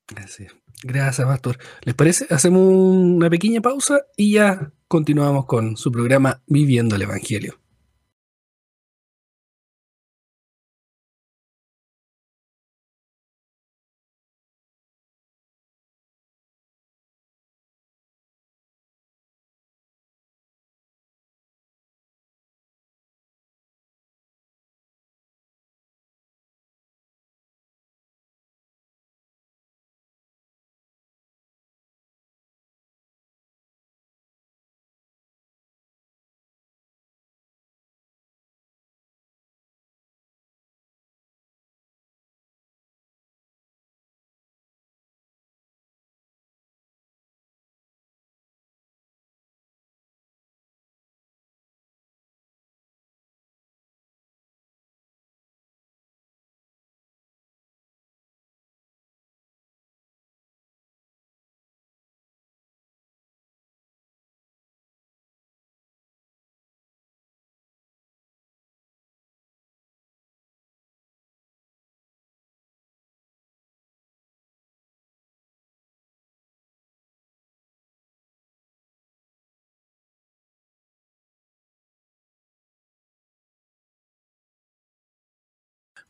[0.09, 0.55] Gracias.
[0.83, 1.59] Gracias, Pastor.
[1.83, 2.27] ¿Les parece?
[2.31, 7.61] Hacemos una pequeña pausa y ya continuamos con su programa Viviendo el Evangelio.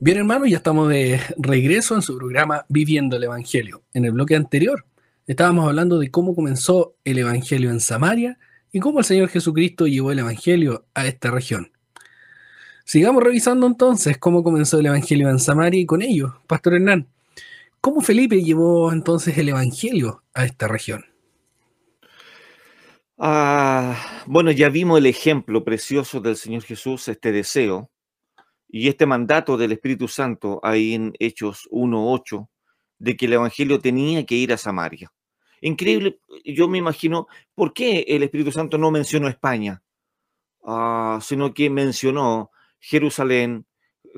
[0.00, 3.82] Bien, hermano, ya estamos de regreso en su programa Viviendo el Evangelio.
[3.92, 4.86] En el bloque anterior
[5.26, 8.38] estábamos hablando de cómo comenzó el Evangelio en Samaria
[8.70, 11.72] y cómo el Señor Jesucristo llevó el Evangelio a esta región.
[12.84, 17.08] Sigamos revisando entonces cómo comenzó el Evangelio en Samaria y con ello, Pastor Hernán,
[17.80, 21.06] ¿cómo Felipe llevó entonces el Evangelio a esta región?
[23.18, 27.90] Ah, bueno, ya vimos el ejemplo precioso del Señor Jesús, este deseo
[28.68, 32.48] y este mandato del Espíritu Santo ahí en Hechos 1.8,
[32.98, 35.12] de que el Evangelio tenía que ir a Samaria.
[35.60, 39.82] Increíble, yo me imagino, ¿por qué el Espíritu Santo no mencionó España?
[40.62, 43.66] Ah, sino que mencionó Jerusalén,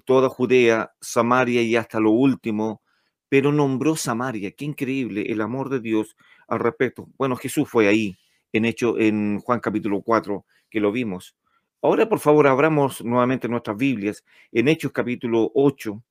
[0.04, 2.82] toda Judea, Samaria y hasta lo último,
[3.28, 4.50] pero nombró Samaria.
[4.50, 6.16] Qué increíble el amor de Dios
[6.48, 7.08] al respecto.
[7.16, 8.18] Bueno, Jesús fue ahí,
[8.52, 11.36] en hecho en Juan capítulo 4, que lo vimos.
[11.82, 16.02] Ahora, por favor, abramos nuevamente nuestras Biblias en Hechos capítulo 8,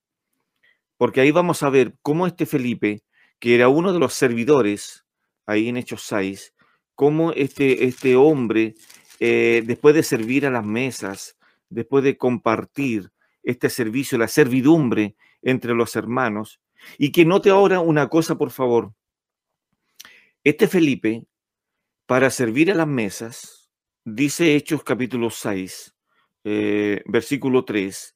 [0.97, 3.03] porque ahí vamos a ver cómo este Felipe,
[3.37, 5.05] que era uno de los servidores,
[5.45, 6.55] ahí en Hechos 6,
[6.95, 8.73] cómo este, este hombre,
[9.19, 11.37] eh, después de servir a las mesas,
[11.69, 13.11] después de compartir
[13.43, 16.59] este servicio, la servidumbre entre los hermanos,
[16.97, 18.93] y que note ahora una cosa, por favor.
[20.43, 21.25] Este Felipe,
[22.07, 23.58] para servir a las mesas,
[24.05, 25.95] dice Hechos capítulo 6,
[26.43, 28.15] eh, versículo 3,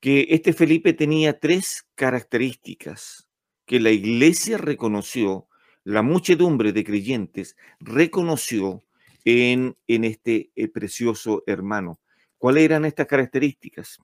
[0.00, 3.28] que este Felipe tenía tres características
[3.66, 5.48] que la iglesia reconoció,
[5.84, 8.84] la muchedumbre de creyentes reconoció
[9.24, 12.00] en, en este eh, precioso hermano.
[12.38, 13.98] ¿Cuáles eran estas características?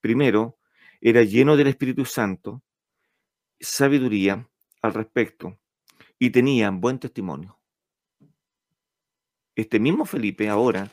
[0.00, 0.58] Primero,
[1.00, 2.62] era lleno del Espíritu Santo,
[3.58, 4.48] sabiduría
[4.80, 5.58] al respecto
[6.18, 7.59] y tenía buen testimonio.
[9.54, 10.90] Este mismo Felipe ahora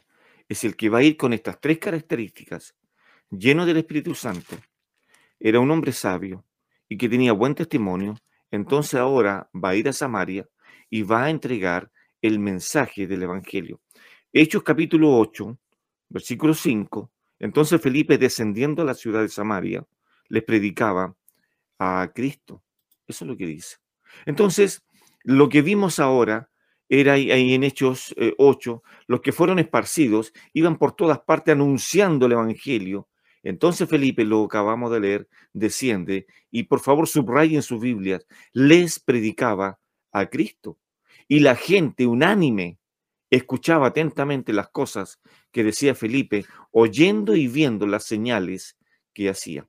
[0.50, 2.76] es el que va a ir con estas tres características,
[3.30, 4.56] lleno del Espíritu Santo.
[5.40, 6.46] Era un hombre sabio
[6.90, 8.16] y que tenía buen testimonio.
[8.50, 10.48] Entonces ahora va a ir a Samaria
[10.90, 11.92] y va a entregar
[12.22, 13.82] el mensaje del Evangelio.
[14.34, 15.58] Hechos capítulo 8,
[16.10, 17.12] versículo 5.
[17.40, 19.86] Entonces Felipe, descendiendo a la ciudad de Samaria,
[20.30, 21.16] les predicaba
[21.78, 22.64] a Cristo.
[23.06, 23.78] Eso es lo que dice.
[24.26, 24.84] Entonces,
[25.24, 26.50] lo que vimos ahora
[26.90, 32.26] era ahí en Hechos 8, eh, los que fueron esparcidos iban por todas partes anunciando
[32.26, 33.08] el Evangelio.
[33.44, 39.80] Entonces Felipe, lo acabamos de leer, desciende y por favor subrayen sus Biblias, les predicaba
[40.12, 40.78] a Cristo.
[41.28, 42.80] Y la gente unánime
[43.30, 45.20] escuchaba atentamente las cosas
[45.52, 48.78] que decía Felipe, oyendo y viendo las señales
[49.14, 49.68] que hacía.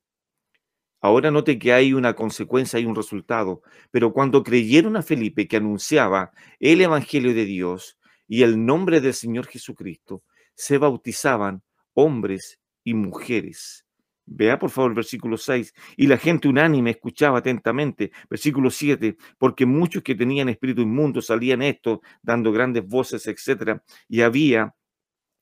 [1.01, 5.57] Ahora note que hay una consecuencia y un resultado, pero cuando creyeron a Felipe que
[5.57, 10.23] anunciaba el Evangelio de Dios y el nombre del Señor Jesucristo,
[10.55, 11.63] se bautizaban
[11.95, 13.85] hombres y mujeres.
[14.31, 15.73] Vea por favor el versículo 6.
[15.97, 18.11] Y la gente unánime escuchaba atentamente.
[18.29, 19.17] Versículo 7.
[19.39, 23.81] Porque muchos que tenían espíritu inmundo salían esto, dando grandes voces, etc.
[24.07, 24.75] Y había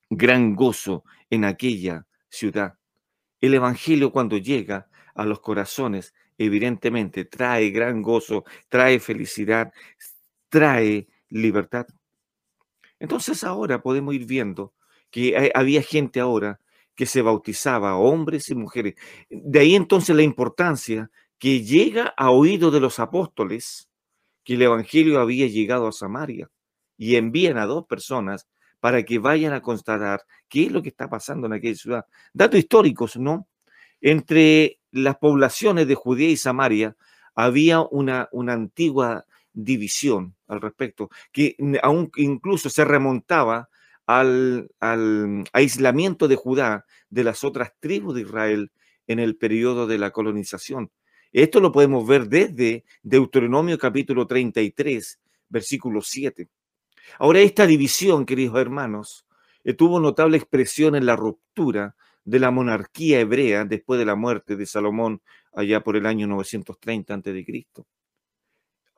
[0.08, 2.74] gran gozo en aquella ciudad.
[3.40, 9.72] El Evangelio cuando llega a los corazones, evidentemente trae gran gozo, trae felicidad,
[10.48, 11.86] trae libertad.
[12.98, 14.74] Entonces ahora podemos ir viendo
[15.10, 16.60] que había gente ahora
[16.94, 18.94] que se bautizaba, hombres y mujeres.
[19.30, 23.88] De ahí entonces la importancia que llega a oído de los apóstoles
[24.44, 26.48] que el Evangelio había llegado a Samaria
[26.96, 28.48] y envían a dos personas
[28.80, 32.06] para que vayan a constatar qué es lo que está pasando en aquella ciudad.
[32.32, 33.48] Datos históricos, ¿no?
[34.00, 36.96] Entre las poblaciones de Judea y Samaria
[37.34, 43.68] había una, una antigua división al respecto, que aún incluso se remontaba
[44.06, 48.70] al, al, aislamiento de Judá de las otras tribus de Israel
[49.06, 50.90] en el periodo de la colonización.
[51.32, 56.48] Esto lo podemos ver desde Deuteronomio capítulo 33, versículo 7.
[57.18, 59.26] Ahora, esta división, queridos hermanos,
[59.64, 61.94] eh, tuvo notable expresión en la ruptura
[62.26, 65.22] de la monarquía hebrea después de la muerte de Salomón
[65.54, 67.56] allá por el año 930 a.C.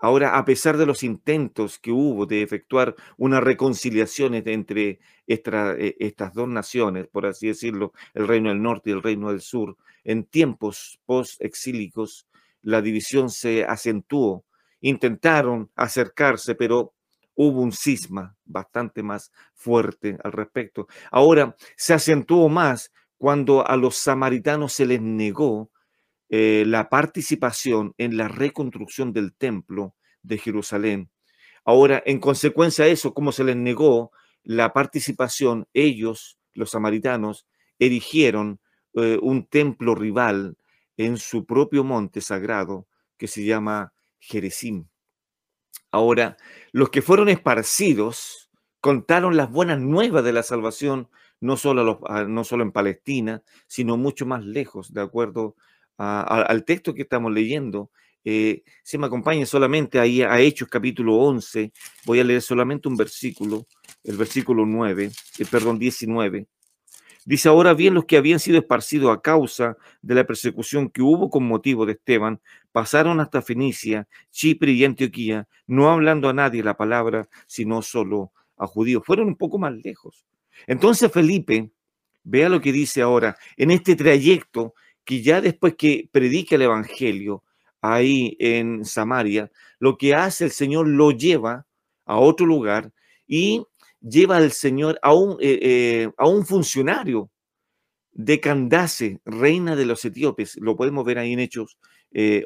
[0.00, 6.34] Ahora, a pesar de los intentos que hubo de efectuar una reconciliación entre eh, estas
[6.34, 10.24] dos naciones, por así decirlo, el reino del norte y el reino del sur, en
[10.24, 12.26] tiempos post-exílicos,
[12.62, 14.44] la división se acentuó.
[14.80, 16.94] Intentaron acercarse, pero
[17.34, 20.86] hubo un cisma bastante más fuerte al respecto.
[21.10, 25.70] Ahora se acentuó más cuando a los samaritanos se les negó
[26.31, 31.11] eh, la participación en la reconstrucción del templo de Jerusalén.
[31.64, 37.46] Ahora, en consecuencia de eso, como se les negó la participación, ellos, los samaritanos,
[37.78, 38.61] erigieron
[38.94, 40.57] eh, un templo rival
[40.96, 44.87] en su propio monte sagrado que se llama Jerezim.
[45.90, 46.37] Ahora,
[46.72, 48.50] los que fueron esparcidos
[48.81, 51.09] contaron las buenas nuevas de la salvación
[51.40, 55.57] no solo, no solo en Palestina, sino mucho más lejos, de acuerdo
[55.96, 57.90] al texto que estamos leyendo.
[58.24, 61.72] Eh, si me acompaña solamente ahí a Hechos capítulo 11,
[62.05, 63.66] voy a leer solamente un versículo,
[64.05, 66.46] el versículo 9, el eh, perdón, 19.
[67.24, 71.29] Dice, ahora bien, los que habían sido esparcidos a causa de la persecución que hubo
[71.31, 72.40] con motivo de Esteban,
[72.72, 78.66] pasaron hasta Fenicia, Chipre y Antioquía, no hablando a nadie la palabra, sino solo a
[78.66, 79.03] judíos.
[79.05, 80.24] Fueron un poco más lejos.
[80.66, 81.70] Entonces Felipe,
[82.24, 87.44] vea lo que dice ahora, en este trayecto que ya después que predica el Evangelio
[87.80, 91.66] ahí en Samaria, lo que hace el Señor lo lleva
[92.04, 92.92] a otro lugar
[93.26, 93.64] y
[94.00, 97.30] lleva al Señor a un, eh, eh, a un funcionario
[98.12, 100.56] de Candace, reina de los etíopes.
[100.56, 101.78] Lo podemos ver ahí en Hechos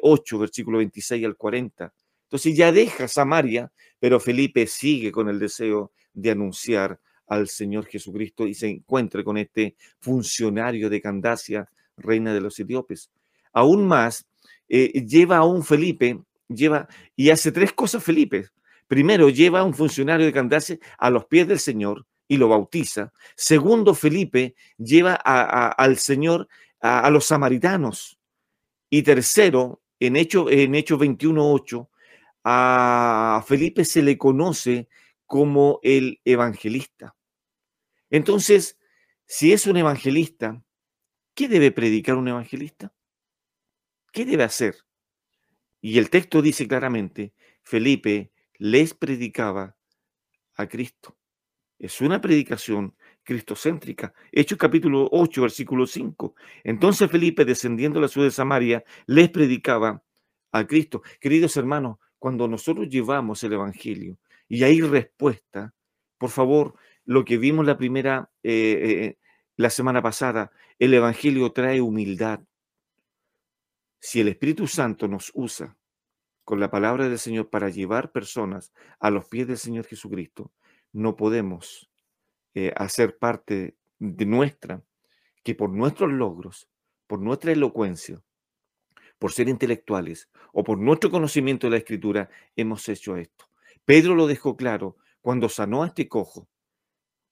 [0.01, 1.93] 8, eh, versículo 26 al 40.
[2.25, 8.47] Entonces ya deja Samaria, pero Felipe sigue con el deseo de anunciar al Señor Jesucristo
[8.47, 13.11] y se encuentre con este funcionario de Candacia, reina de los etíopes.
[13.51, 14.25] Aún más,
[14.67, 18.47] eh, lleva a un Felipe, lleva y hace tres cosas Felipe.
[18.87, 23.11] Primero, lleva a un funcionario de Candacia a los pies del Señor y lo bautiza.
[23.35, 26.47] Segundo, Felipe lleva al Señor
[26.81, 28.19] a, los samaritanos.
[28.89, 31.87] Y tercero, en Hechos en Hecho 21.8,
[32.43, 34.87] a Felipe se le conoce
[35.25, 37.15] como el evangelista.
[38.09, 38.77] Entonces,
[39.25, 40.63] si es un evangelista,
[41.33, 42.93] ¿qué debe predicar un evangelista?
[44.11, 44.75] ¿Qué debe hacer?
[45.81, 47.33] Y el texto dice claramente,
[47.63, 49.75] Felipe les predicaba
[50.55, 51.17] a Cristo.
[51.79, 54.13] Es una predicación cristocéntrica.
[54.31, 56.35] Hechos capítulo 8, versículo 5.
[56.63, 60.03] Entonces Felipe, descendiendo a la ciudad de Samaria, les predicaba
[60.51, 61.01] a Cristo.
[61.19, 64.17] Queridos hermanos, cuando nosotros llevamos el Evangelio
[64.53, 65.73] y hay respuesta,
[66.19, 66.75] por favor,
[67.05, 68.51] lo que vimos la primera, eh,
[68.83, 69.17] eh,
[69.57, 72.39] la semana pasada, el Evangelio trae humildad.
[73.99, 75.75] Si el Espíritu Santo nos usa
[76.43, 80.51] con la palabra del Señor para llevar personas a los pies del Señor Jesucristo,
[80.91, 81.89] no podemos
[82.53, 84.83] eh, hacer parte de nuestra,
[85.43, 86.69] que por nuestros logros,
[87.07, 88.21] por nuestra elocuencia,
[89.17, 93.47] por ser intelectuales o por nuestro conocimiento de la Escritura, hemos hecho esto.
[93.85, 96.47] Pedro lo dejó claro cuando sanó a este cojo.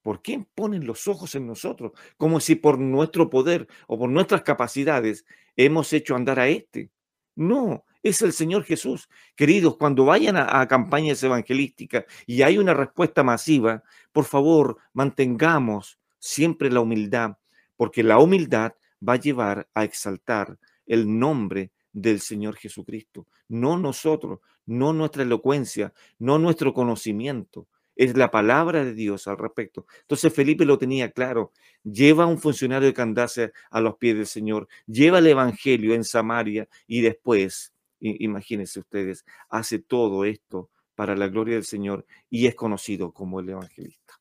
[0.01, 1.91] ¿Por qué ponen los ojos en nosotros?
[2.17, 5.25] Como si por nuestro poder o por nuestras capacidades
[5.55, 6.89] hemos hecho andar a este.
[7.35, 9.09] No, es el Señor Jesús.
[9.35, 16.71] Queridos, cuando vayan a, campañas evangelísticas y hay una respuesta masiva, por favor, mantengamos siempre
[16.71, 17.37] la humildad,
[17.75, 18.73] porque la humildad
[19.07, 25.93] va a llevar a exaltar el nombre del Señor Jesucristo, no nosotros, no nuestra elocuencia,
[26.19, 29.85] no nuestro conocimiento, es la palabra de Dios al respecto.
[30.01, 31.51] Entonces Felipe lo tenía claro,
[31.83, 36.03] lleva a un funcionario de Candace a los pies del Señor, lleva el Evangelio en
[36.03, 42.55] Samaria y después, imagínense ustedes, hace todo esto para la gloria del Señor y es
[42.55, 44.20] conocido como el evangelista.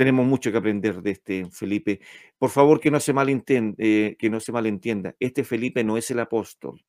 [0.00, 2.00] Tenemos mucho que aprender de este Felipe.
[2.38, 5.14] Por favor, que no se malentienda, eh, que no se malentienda.
[5.20, 6.82] Este Felipe no es el apóstol.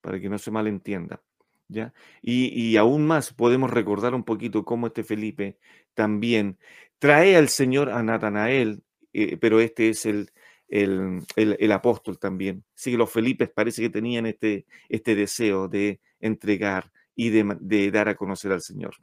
[0.00, 1.20] Para que no se malentienda.
[1.66, 1.92] ¿ya?
[2.22, 5.58] Y, aún más podemos recordar un poquito cómo este Felipe
[5.94, 6.58] también
[7.00, 10.30] trae al Señor a Natanael, eh, pero este es el,
[10.68, 12.62] el, apóstol también.
[12.72, 18.14] Sí, los Felipes parece que tenían este, este deseo de entregar y de dar a
[18.14, 18.94] conocer al Señor.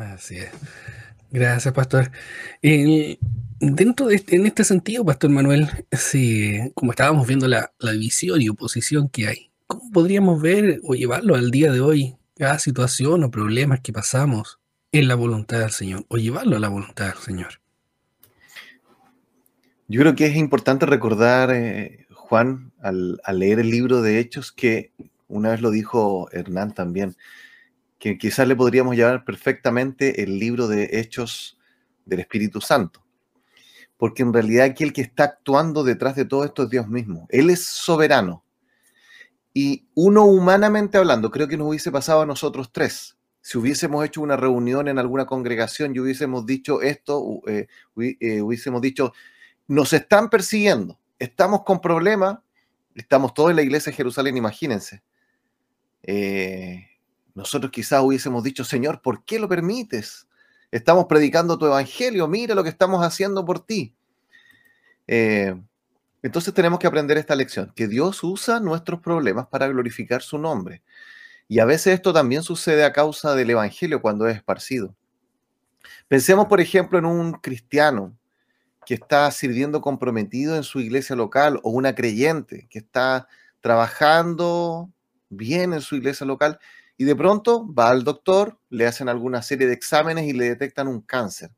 [0.00, 0.50] Así es.
[1.30, 2.10] Gracias, Pastor.
[2.60, 8.40] dentro de este, en este sentido, Pastor Manuel, si, como estábamos viendo la, la visión
[8.40, 13.24] y oposición que hay, ¿cómo podríamos ver o llevarlo al día de hoy, cada situación
[13.24, 14.60] o problemas que pasamos
[14.92, 17.60] en la voluntad del Señor, o llevarlo a la voluntad del Señor?
[19.88, 24.52] Yo creo que es importante recordar, eh, Juan, al, al leer el libro de Hechos,
[24.52, 24.92] que
[25.28, 27.16] una vez lo dijo Hernán también,
[28.02, 31.56] que quizás le podríamos llamar perfectamente el libro de Hechos
[32.04, 33.06] del Espíritu Santo.
[33.96, 37.28] Porque en realidad aquí el que está actuando detrás de todo esto es Dios mismo.
[37.30, 38.42] Él es soberano.
[39.54, 43.16] Y uno humanamente hablando, creo que nos hubiese pasado a nosotros tres.
[43.40, 47.68] Si hubiésemos hecho una reunión en alguna congregación y hubiésemos dicho esto, eh,
[48.00, 49.12] eh, hubiésemos dicho,
[49.68, 52.40] nos están persiguiendo, estamos con problemas,
[52.96, 55.04] estamos todos en la iglesia de Jerusalén, imagínense.
[56.02, 56.88] Eh,
[57.34, 60.26] nosotros quizás hubiésemos dicho, Señor, ¿por qué lo permites?
[60.70, 63.94] Estamos predicando tu evangelio, mira lo que estamos haciendo por ti.
[65.06, 65.54] Eh,
[66.22, 70.82] entonces tenemos que aprender esta lección, que Dios usa nuestros problemas para glorificar su nombre.
[71.48, 74.94] Y a veces esto también sucede a causa del evangelio cuando es esparcido.
[76.08, 78.16] Pensemos, por ejemplo, en un cristiano
[78.86, 83.28] que está sirviendo comprometido en su iglesia local o una creyente que está
[83.60, 84.90] trabajando
[85.28, 86.58] bien en su iglesia local
[87.02, 90.86] y de pronto va al doctor, le hacen alguna serie de exámenes y le detectan
[90.86, 91.50] un cáncer.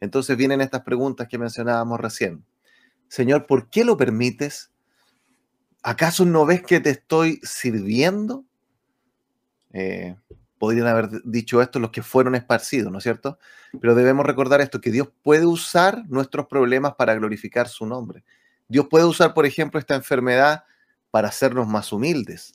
[0.00, 2.44] Entonces vienen estas preguntas que mencionábamos recién.
[3.08, 4.70] Señor, ¿por qué lo permites?
[5.82, 8.44] ¿Acaso no ves que te estoy sirviendo?
[9.72, 10.14] Eh,
[10.58, 13.38] podrían haber dicho esto los que fueron esparcidos, ¿no es cierto?
[13.80, 18.24] Pero debemos recordar esto, que Dios puede usar nuestros problemas para glorificar su nombre.
[18.68, 20.64] Dios puede usar, por ejemplo, esta enfermedad
[21.10, 22.52] para hacernos más humildes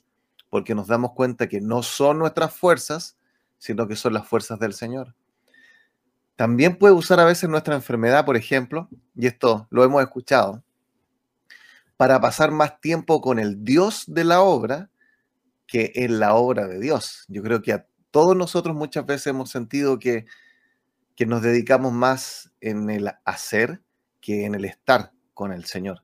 [0.50, 3.16] porque nos damos cuenta que no son nuestras fuerzas,
[3.58, 5.14] sino que son las fuerzas del Señor.
[6.36, 10.62] También puede usar a veces nuestra enfermedad, por ejemplo, y esto lo hemos escuchado,
[11.96, 14.90] para pasar más tiempo con el Dios de la obra
[15.66, 17.24] que en la obra de Dios.
[17.28, 20.26] Yo creo que a todos nosotros muchas veces hemos sentido que,
[21.16, 23.82] que nos dedicamos más en el hacer
[24.20, 26.02] que en el estar con el Señor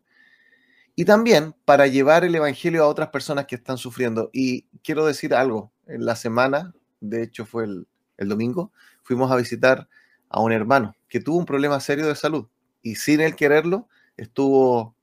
[0.96, 4.30] y también para llevar el Evangelio a otras personas que están sufriendo.
[4.32, 7.86] Y quiero decir algo, en la semana, de hecho fue el,
[8.28, 8.72] domingo,
[9.02, 9.88] fuimos a visitar
[10.28, 12.46] a un hermano que tuvo un problema serio de salud
[12.80, 14.96] y sin él quererlo estuvo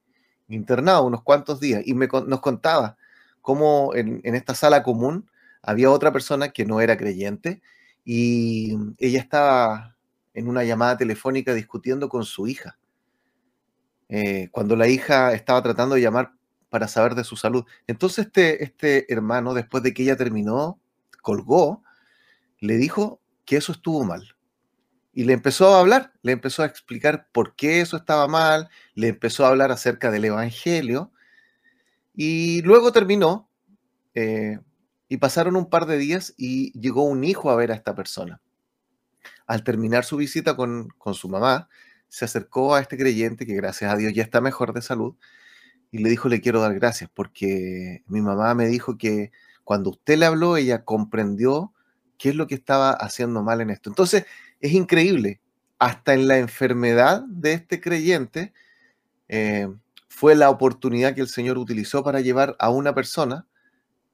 [0.47, 2.97] internado unos cuantos días y me, nos contaba
[3.41, 5.29] cómo en, en esta sala común
[5.61, 7.61] había otra persona que no era creyente
[8.03, 9.95] y ella estaba
[10.33, 12.79] en una llamada telefónica discutiendo con su hija
[14.11, 16.33] eh, cuando la hija estaba tratando de llamar
[16.69, 17.65] para saber de su salud.
[17.87, 20.81] Entonces este, este hermano, después de que ella terminó,
[21.21, 21.81] colgó,
[22.59, 24.35] le dijo que eso estuvo mal.
[25.13, 29.07] Y le empezó a hablar, le empezó a explicar por qué eso estaba mal, le
[29.07, 31.13] empezó a hablar acerca del Evangelio.
[32.13, 33.49] Y luego terminó,
[34.13, 34.59] eh,
[35.07, 38.41] y pasaron un par de días y llegó un hijo a ver a esta persona.
[39.47, 41.69] Al terminar su visita con, con su mamá,
[42.11, 45.15] se acercó a este creyente que gracias a Dios ya está mejor de salud
[45.91, 49.31] y le dijo, le quiero dar gracias, porque mi mamá me dijo que
[49.63, 51.73] cuando usted le habló, ella comprendió
[52.17, 53.89] qué es lo que estaba haciendo mal en esto.
[53.89, 54.25] Entonces,
[54.59, 55.39] es increíble,
[55.79, 58.53] hasta en la enfermedad de este creyente,
[59.29, 59.69] eh,
[60.09, 63.47] fue la oportunidad que el Señor utilizó para llevar a una persona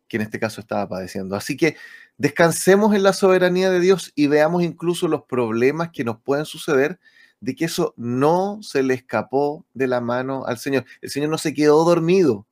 [0.07, 1.35] que en este caso estaba padeciendo.
[1.35, 1.75] Así que
[2.19, 6.99] descansemos en la soberanía de Dios y veamos incluso los problemas que nos pueden suceder
[7.39, 10.85] de que eso no se le escapó de la mano al Señor.
[11.01, 12.47] El Señor no se quedó dormido.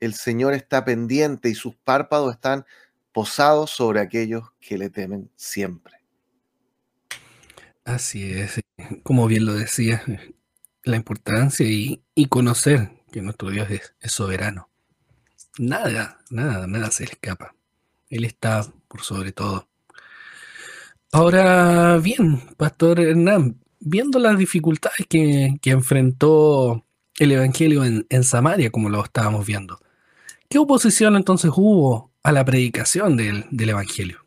[0.00, 2.64] El Señor está pendiente y sus párpados están
[3.12, 5.94] posados sobre aquellos que le temen siempre.
[7.84, 8.60] Así es,
[9.02, 10.02] como bien lo decía,
[10.84, 14.70] la importancia y, conocer que nuestro Dios es soberano
[15.58, 17.54] nada, nada, nada se le escapa.
[18.08, 19.68] Él está por sobre todo.
[21.12, 26.84] Ahora bien, Pastor Hernán, viendo las dificultades que, enfrentó
[27.18, 29.80] el Evangelio en, Samaria, como lo estábamos viendo,
[30.48, 34.24] ¿qué oposición entonces hubo a la predicación del, del Evangelio?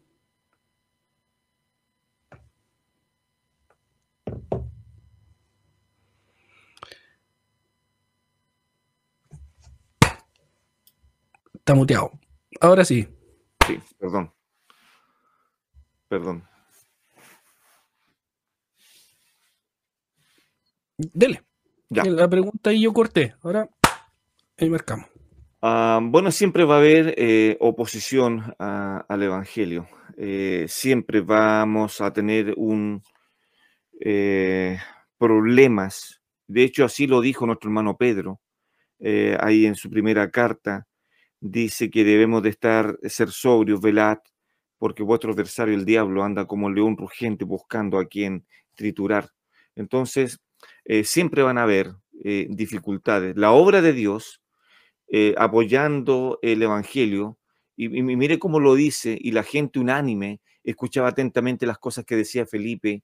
[11.53, 12.11] Está muteado.
[12.59, 13.07] Ahora sí.
[13.65, 14.33] Sí, perdón.
[16.09, 16.52] Perdón.
[20.97, 21.43] Dele.
[21.89, 22.03] Ya.
[22.05, 23.35] La pregunta y yo corté.
[23.41, 23.69] Ahora
[24.57, 25.07] ahí marcamos.
[25.61, 29.87] Ah, bueno, siempre va a haber eh, oposición al Evangelio.
[30.17, 33.01] Eh, siempre vamos a tener un
[33.99, 34.77] eh,
[35.17, 36.21] problemas.
[36.47, 38.39] De hecho, así lo dijo nuestro hermano Pedro
[39.39, 40.87] ahí en su primera carta
[41.43, 44.19] dice que debemos de estar, ser sobrios, velad,
[44.77, 49.29] porque vuestro adversario, el diablo, anda como león rugiente buscando a quien triturar.
[49.75, 50.39] Entonces,
[50.85, 53.35] eh, siempre van a haber eh, dificultades.
[53.37, 54.41] La obra de Dios,
[55.07, 57.37] eh, apoyando el Evangelio,
[57.75, 62.45] y, mire cómo lo dice, y la gente unánime escuchaba atentamente las cosas que decía
[62.45, 63.03] Felipe,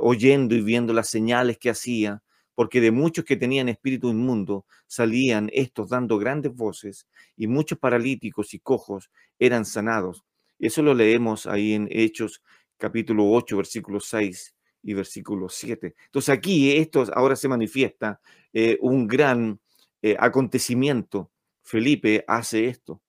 [0.00, 2.22] oyendo y viendo las señales que hacía,
[2.54, 8.52] porque de muchos que tenían espíritu inmundo salían estos dando grandes voces y muchos paralíticos
[8.54, 10.24] y cojos eran sanados.
[10.58, 12.42] Eso lo leemos ahí en Hechos
[12.76, 15.94] capítulo 8, versículo 6 y versículo 7.
[16.06, 18.20] Entonces aquí esto ahora se manifiesta
[18.52, 19.60] eh, un gran
[20.02, 21.30] eh, acontecimiento.
[21.62, 23.00] Felipe hace esto.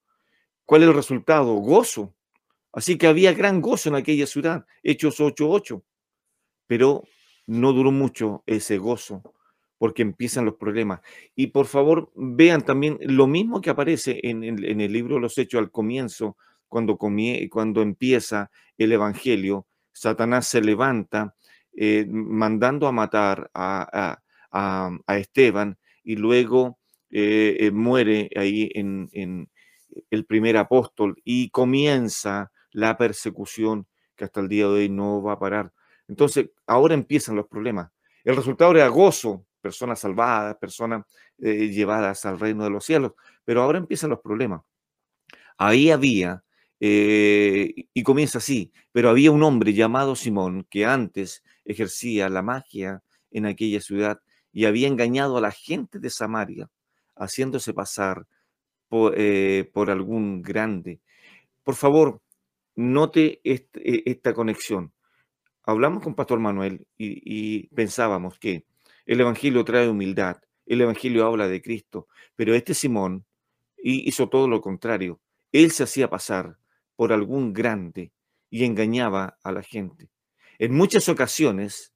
[0.66, 1.54] ¿Cuál es el resultado?
[1.56, 2.14] Gozo.
[2.72, 5.84] Así que había gran gozo en aquella ciudad, Hechos 8:8.
[6.68, 7.04] Pero
[7.46, 9.22] no duró mucho ese gozo,
[9.78, 11.02] porque empiezan los problemas.
[11.36, 15.60] Y por favor, vean también lo mismo que aparece en, el libro de los Hechos
[15.60, 21.36] al comienzo, cuando, cuando empieza el Evangelio, Satanás se levanta
[21.76, 24.20] eh, mandando a matar a,
[25.08, 26.78] Esteban y luego
[27.10, 29.50] eh, eh, muere ahí en,
[30.12, 35.34] el primer apóstol y comienza la persecución que hasta el día de hoy no va
[35.34, 35.72] a parar.
[36.08, 37.90] Entonces, ahora empiezan los problemas.
[38.24, 41.06] El resultado era gozo, personas salvadas, personas
[41.38, 43.14] llevadas al reino de los cielos,
[43.44, 44.62] pero ahora empiezan los problemas.
[45.58, 46.44] Ahí había,
[46.80, 53.45] y comienza así, pero había un hombre llamado Simón que antes ejercía la magia en
[53.45, 54.20] aquella ciudad
[54.51, 56.70] y había engañado a la gente de Samaria,
[57.16, 58.28] haciéndose pasar
[58.88, 60.99] por, eh, por algún grande.
[61.64, 62.22] Por favor,
[62.76, 64.93] note esta conexión
[65.64, 68.66] hablamos con Pastor Manuel y, pensábamos que
[69.05, 73.26] el Evangelio trae humildad, el Evangelio habla de Cristo, pero este Simón
[73.78, 75.20] hizo todo lo contrario.
[75.51, 76.57] Él se hacía pasar
[76.95, 78.11] por algún grande
[78.49, 80.09] y engañaba a la gente.
[80.64, 81.93] En muchas ocasiones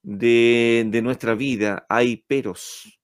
[0.00, 3.00] de, nuestra vida hay peros.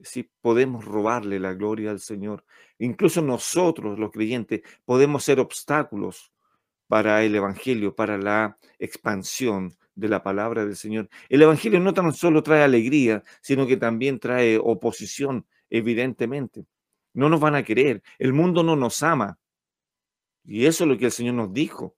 [0.00, 2.44] Si podemos robarle la gloria al Señor.
[2.78, 6.34] Incluso nosotros, los creyentes, podemos ser obstáculos
[6.86, 11.08] para el Evangelio, para la expansión de la palabra del Señor.
[11.30, 16.66] El Evangelio no tan solo trae alegría, sino que también trae oposición, evidentemente.
[17.14, 19.38] No nos van a querer, el mundo no nos ama.
[20.44, 21.97] Y eso es lo que el Señor nos dijo.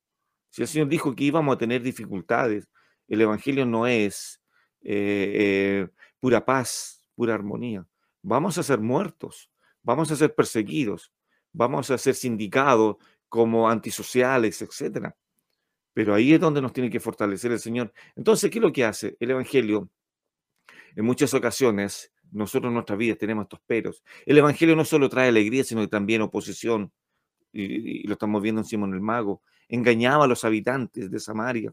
[0.50, 2.68] Si el Señor dijo que íbamos a tener dificultades,
[3.08, 4.40] el Evangelio no es
[4.82, 5.88] eh, eh,
[6.18, 7.86] pura paz, pura armonía.
[8.22, 9.50] Vamos a ser muertos,
[9.82, 11.12] vamos a ser perseguidos,
[11.52, 12.96] vamos a ser sindicados
[13.28, 15.16] como antisociales, etcétera.
[15.92, 17.92] Pero ahí es donde nos tiene que fortalecer el Señor.
[18.14, 19.88] Entonces, ¿qué es lo que hace el Evangelio?
[20.96, 24.02] En muchas ocasiones, nosotros en nuestra vida tenemos estos peros.
[24.26, 26.92] El Evangelio no solo trae alegría, sino que también oposición.
[27.52, 29.42] Y, lo estamos viendo en Simón el Mago.
[29.70, 31.72] Engañaba a los habitantes de Samaria.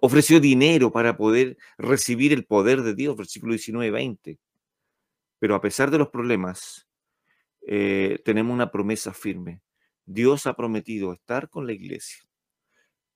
[0.00, 4.38] Ofreció dinero para poder recibir el poder de Dios, versículo 19-20.
[5.38, 6.86] Pero a pesar de los problemas,
[7.66, 9.60] eh, tenemos una promesa firme.
[10.04, 12.24] Dios ha prometido estar con la iglesia.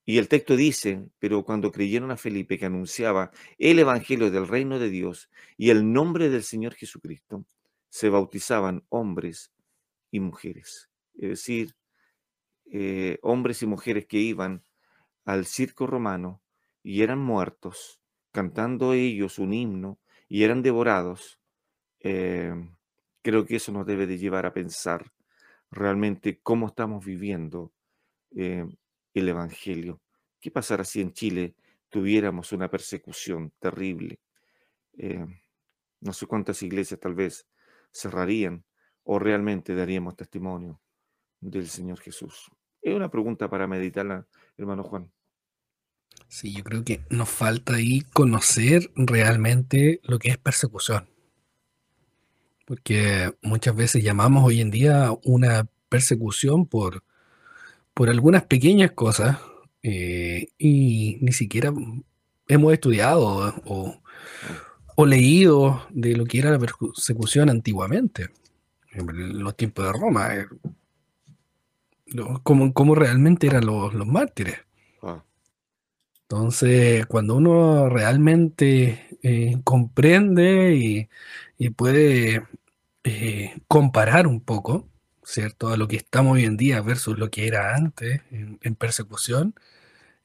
[0.06, 4.78] Y el texto dice, pero cuando creyeron a Felipe que anunciaba el Evangelio del reino
[4.78, 7.44] de Dios y el nombre del Señor Jesucristo,
[7.90, 9.52] se bautizaban hombres
[10.10, 10.88] y mujeres.
[11.14, 11.74] Es decir,
[12.70, 14.62] eh, hombres y mujeres que iban
[15.24, 16.42] al circo romano
[16.82, 18.00] y eran muertos,
[18.30, 19.98] cantando ellos un himno
[20.28, 21.40] y eran devorados.
[22.00, 22.52] Eh,
[23.22, 25.12] creo que eso nos debe de llevar a pensar
[25.70, 27.72] realmente cómo estamos viviendo
[28.36, 28.66] eh,
[29.14, 30.02] el Evangelio.
[30.40, 31.54] ¿Qué pasará si en Chile
[31.88, 34.20] tuviéramos una persecución terrible?
[36.00, 37.46] No sé cuántas iglesias tal vez
[37.92, 38.64] cerrarían
[39.04, 40.80] o realmente daríamos testimonio
[41.40, 42.50] del Señor Jesús.
[42.82, 44.26] Es una pregunta para meditarla,
[44.56, 45.10] hermano Juan.
[46.28, 51.08] Sí, yo creo que nos falta ahí conocer realmente lo que es persecución.
[52.66, 57.02] Porque muchas veces llamamos hoy en día una persecución por,
[57.94, 59.38] por algunas pequeñas cosas
[59.82, 61.72] eh, y ni siquiera
[62.46, 68.30] hemos estudiado o, leído de lo que era la persecución antiguamente,
[68.90, 70.30] en los tiempos de Roma,
[72.14, 74.58] eh, cómo, realmente eran los, mártires.
[75.02, 75.24] Ah.
[76.22, 81.08] Entonces, cuando uno realmente eh, comprende
[81.58, 82.44] y, puede
[83.68, 84.88] comparar un poco,
[85.28, 85.68] ¿cierto?
[85.68, 89.54] A lo que estamos hoy en día versus lo que era antes en, persecución,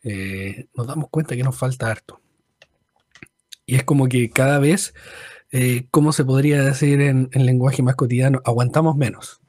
[0.03, 2.21] eh, nos damos cuenta que nos falta harto.
[3.65, 4.93] Y es como que cada vez,
[5.51, 8.41] eh, ¿cómo se podría decir en, lenguaje más cotidiano?
[8.45, 9.41] Aguantamos menos.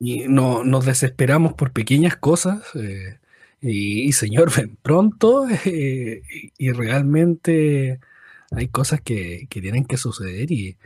[0.00, 2.62] Y no, nos desesperamos por pequeñas cosas.
[2.74, 3.18] Eh,
[3.60, 5.46] y, Señor, ven pronto.
[5.64, 8.00] y realmente
[8.50, 10.76] hay cosas que, que tienen que suceder y,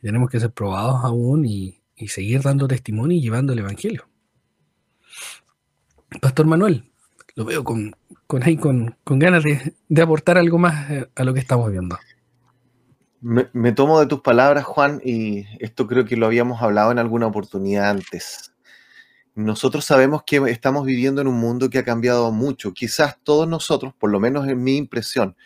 [0.00, 1.74] tenemos que ser probados aún y,
[2.06, 4.06] seguir dando testimonio y llevando el Evangelio.
[6.20, 6.84] Pastor Manuel,
[7.34, 7.96] lo veo con,
[8.28, 11.98] con, con, ganas de, aportar algo más eh, a lo que estamos viendo.
[13.20, 17.26] Me, tomo de tus palabras, Juan, y esto creo que lo habíamos hablado en alguna
[17.26, 18.52] oportunidad antes.
[19.38, 22.74] Nosotros sabemos que estamos viviendo en un mundo que ha cambiado mucho.
[22.74, 25.36] Quizás todos nosotros, por lo menos en mi impresión,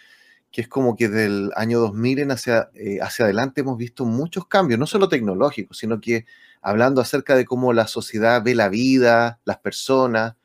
[0.51, 4.47] que es como que del año 2000 en hacia, eh, hacia adelante hemos visto muchos
[4.47, 6.24] cambios, no solo tecnológicos, sino que
[6.62, 10.36] hablando acerca de cómo la sociedad ve la vida, las personas,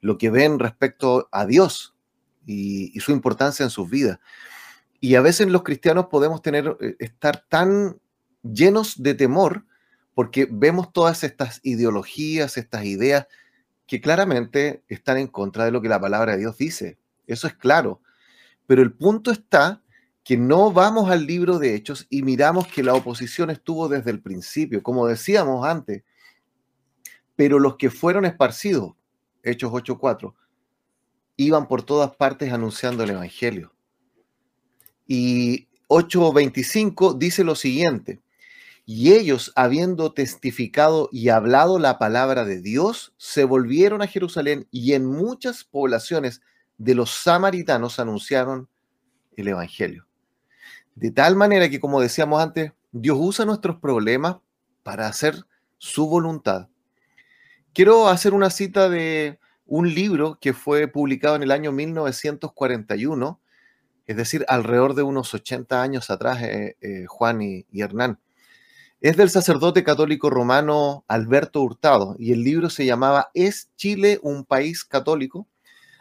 [0.00, 1.94] lo que ven respecto a Dios
[2.46, 4.18] y, su importancia en sus vidas.
[4.98, 8.00] Y a veces los cristianos podemos tener, eh, estar tan
[8.42, 9.67] llenos de temor
[10.18, 13.28] porque vemos todas estas ideologías, estas ideas
[13.86, 16.98] que claramente están en contra de lo que la palabra de Dios dice.
[17.28, 18.02] Eso es claro.
[18.66, 19.80] Pero el punto está
[20.24, 24.20] que no vamos al libro de Hechos y miramos que la oposición estuvo desde el
[24.20, 26.02] principio, como decíamos antes.
[27.36, 28.94] Pero los que fueron esparcidos,
[29.44, 30.34] Hechos 8.4,
[31.36, 33.72] iban por todas partes anunciando el Evangelio.
[35.06, 38.20] Y 8.25 dice lo siguiente,
[38.90, 44.94] y ellos, habiendo testificado y hablado la palabra de Dios, se volvieron a Jerusalén y
[44.94, 46.40] en muchas poblaciones
[46.78, 48.66] de los samaritanos anunciaron
[49.36, 50.06] el Evangelio.
[50.94, 54.38] De tal manera que, como decíamos antes, Dios usa nuestros problemas
[54.82, 55.44] para hacer
[55.76, 56.68] su voluntad.
[57.74, 63.38] Quiero hacer una cita de un libro que fue publicado en el año 1941,
[64.06, 68.18] es decir, alrededor de unos 80 años atrás, eh, eh, Juan y Hernán.
[69.00, 74.44] Es del sacerdote católico romano Alberto Hurtado y el libro se llamaba ¿Es Chile un
[74.44, 75.46] país católico?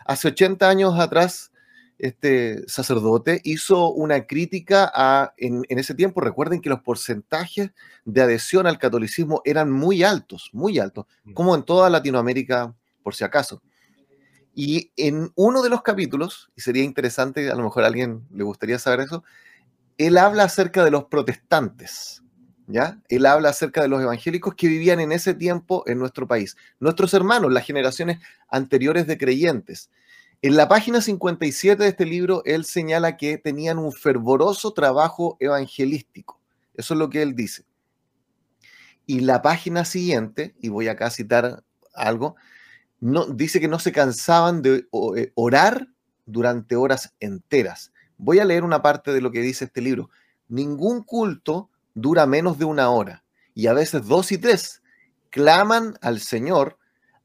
[0.04, 1.52] Hace 80 años atrás,
[2.00, 7.70] este sacerdote hizo una crítica a, en, ese tiempo, recuerden que los porcentajes
[8.04, 11.34] de adhesión al catolicismo eran muy altos, muy altos, mm.
[11.34, 12.74] como en toda Latinoamérica,
[13.04, 13.62] por si acaso.
[14.56, 18.44] Y en uno de los capítulos, y sería interesante, a lo mejor a alguien le
[18.44, 19.24] gustaría saber eso,
[20.00, 22.24] él habla acerca de los protestantes,
[22.68, 23.00] ¿ya?
[23.10, 27.14] Él habla acerca de los evangélicos que vivían en ese tiempo en nuestro país, nuestros
[27.14, 29.90] hermanos, las generaciones anteriores de creyentes.
[30.42, 36.40] En la página 57 de este libro, él señala que tenían un fervoroso trabajo evangelístico.
[36.76, 37.66] Eso es lo que él dice.
[39.08, 41.64] Y la página siguiente, y voy acá a citar
[41.96, 42.36] algo,
[43.00, 45.88] dice que no se cansaban de eh, orar
[46.26, 47.92] durante horas enteras.
[48.18, 50.10] Voy a leer una parte de lo que dice este libro.
[50.50, 53.24] Ningún culto dura menos de una hora
[53.54, 54.84] y a veces dos y tres.
[55.32, 56.78] Claman al Señor,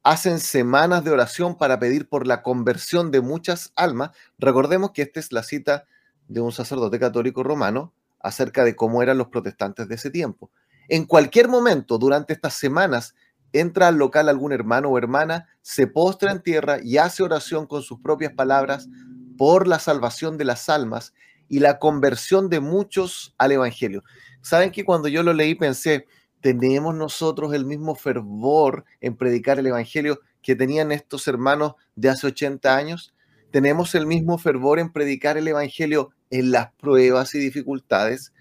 [0.02, 4.10] hacen semanas de oración para pedir por la conversión de muchas almas.
[4.38, 5.84] Recordemos que esta es la cita
[6.28, 10.50] de un sacerdote católico romano, acerca de cómo eran los protestantes de ese tiempo.
[10.88, 13.14] En cualquier momento, durante estas semanas,
[13.52, 17.82] entra al local algún hermano o hermana, se postra en tierra y hace oración con
[17.82, 18.88] sus propias palabras
[19.36, 21.12] por la salvación de las almas
[21.48, 24.02] y la conversión de muchos al Evangelio.
[24.42, 26.06] Saben que cuando yo lo leí pensé,
[26.40, 32.26] tenemos nosotros el mismo fervor en predicar el Evangelio que tenían estos hermanos de hace
[32.26, 33.14] 80 años.
[33.50, 38.32] Tenemos el mismo fervor en predicar el Evangelio en las pruebas y dificultades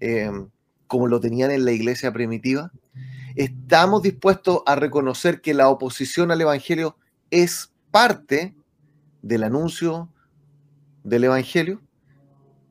[0.00, 0.30] eh,
[0.86, 2.72] como lo tenían en la iglesia primitiva
[3.38, 6.96] estamos dispuestos a reconocer que la oposición al Evangelio
[7.30, 8.56] es parte
[9.22, 10.12] del anuncio
[11.04, 11.80] del Evangelio.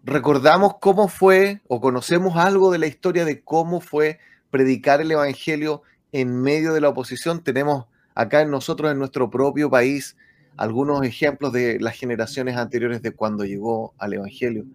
[0.07, 5.83] Recordamos cómo fue o conocemos algo de la historia de cómo fue predicar el Evangelio
[6.11, 7.43] en medio de la oposición.
[7.43, 7.85] Tenemos
[8.15, 10.17] acá en nosotros, en nuestro propio país,
[10.55, 14.65] algunos ejemplos de las generaciones anteriores de cuando llegó al Evangelio.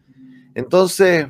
[0.55, 1.27] Entonces,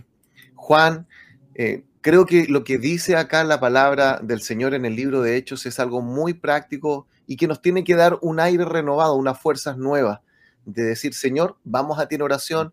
[0.55, 1.07] Juan,
[1.55, 5.37] eh, Creo que lo que dice acá la palabra del Señor en el libro de
[5.37, 9.39] Hechos es algo muy práctico y que nos tiene que dar un aire renovado, unas
[9.39, 10.19] fuerzas nuevas,
[10.65, 12.73] de decir, Señor, vamos a ti en oración,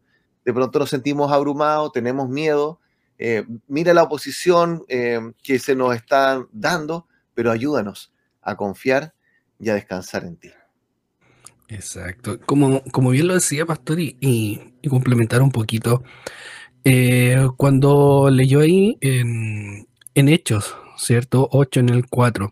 [0.50, 2.80] de pronto nos sentimos abrumados, tenemos miedo,
[3.20, 9.14] eh, mira la oposición eh, que se nos está dando, pero ayúdanos a confiar
[9.60, 10.50] y a descansar en ti.
[11.68, 12.40] Exacto.
[12.48, 16.02] Como, como bien lo decía Pastor, y, complementar un poquito,
[16.84, 19.86] eh, cuando leyó ahí en,
[20.16, 21.48] Hechos, ¿cierto?
[21.52, 22.50] 8 en el 4.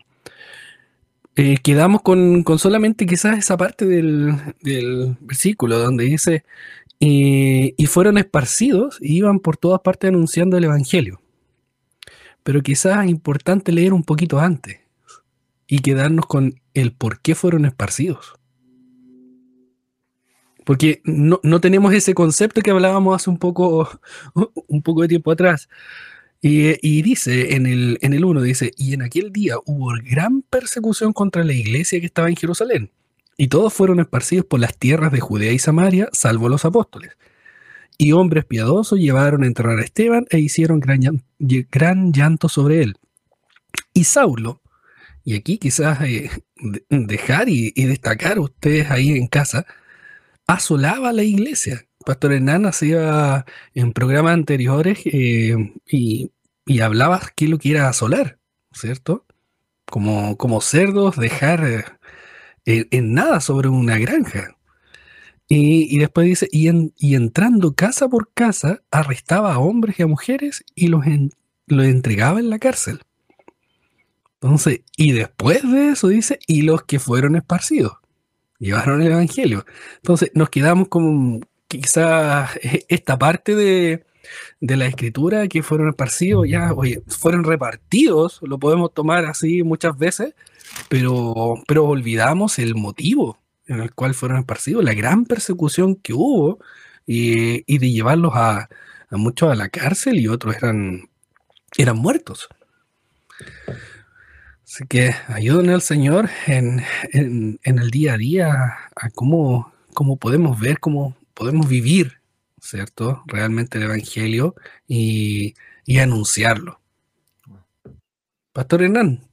[1.40, 6.44] Eh, quedamos con, solamente quizás esa parte del, versículo donde dice,
[7.00, 11.20] y fueron esparcidos y iban por todas partes anunciando el Evangelio.
[12.42, 14.78] Pero quizás es importante leer un poquito antes
[15.66, 18.34] y quedarnos con el por qué fueron esparcidos.
[20.64, 23.88] Porque no, tenemos ese concepto que hablábamos hace un poco,
[24.66, 25.68] un poco de tiempo atrás.
[26.40, 31.12] Y, dice en el, en el 1, dice, y en aquel día hubo gran persecución
[31.12, 32.90] contra la iglesia que estaba en Jerusalén,
[33.38, 37.16] y todos fueron esparcidos por las tierras de Judea y Samaria, salvo los apóstoles.
[37.96, 42.98] Y hombres piadosos llevaron a enterrar a Esteban e hicieron gran, llanto sobre él.
[43.94, 44.60] Y Saulo,
[45.24, 46.30] y aquí quizás eh,
[46.90, 49.64] dejar y, y destacar ustedes ahí en casa,
[50.46, 51.88] asolaba la iglesia.
[52.04, 55.54] Pastor Hernán hacía en programas anteriores eh,
[55.86, 56.32] y,
[56.80, 58.38] hablaba que lo que era asolar,
[58.72, 59.26] ¿cierto?
[59.84, 61.97] Como, como cerdos, dejar
[62.68, 64.56] eh, en, nada sobre una granja.
[65.50, 70.62] Y, después dice, y, y, entrando casa por casa, arrestaba a hombres y a mujeres
[70.74, 71.06] y los,
[71.66, 73.00] los entregaba en la cárcel.
[74.42, 77.92] Entonces, y después de eso dice, y los que fueron esparcidos
[78.58, 79.64] llevaron el Evangelio.
[79.96, 84.04] Entonces nos quedamos con quizás e-, esta parte de,
[84.60, 90.34] la escritura que fueron esparcidos, ya, oye, fueron repartidos, lo podemos tomar así muchas veces,
[90.88, 96.58] pero, pero olvidamos el motivo en el cual fueron esparcidos, la gran persecución que hubo
[97.06, 98.68] y, de llevarlos a,
[99.10, 101.08] a, muchos a la cárcel y otros eran,
[101.76, 102.48] eran muertos.
[104.64, 106.84] Así que ayúdenle al Señor en,
[107.62, 108.52] el día a día
[108.94, 112.20] a cómo, cómo podemos ver, cómo podemos vivir,
[112.60, 113.22] ¿cierto?
[113.26, 114.54] Realmente el Evangelio
[114.86, 115.54] y,
[115.98, 116.80] anunciarlo.
[118.52, 119.27] Pastor Hernán.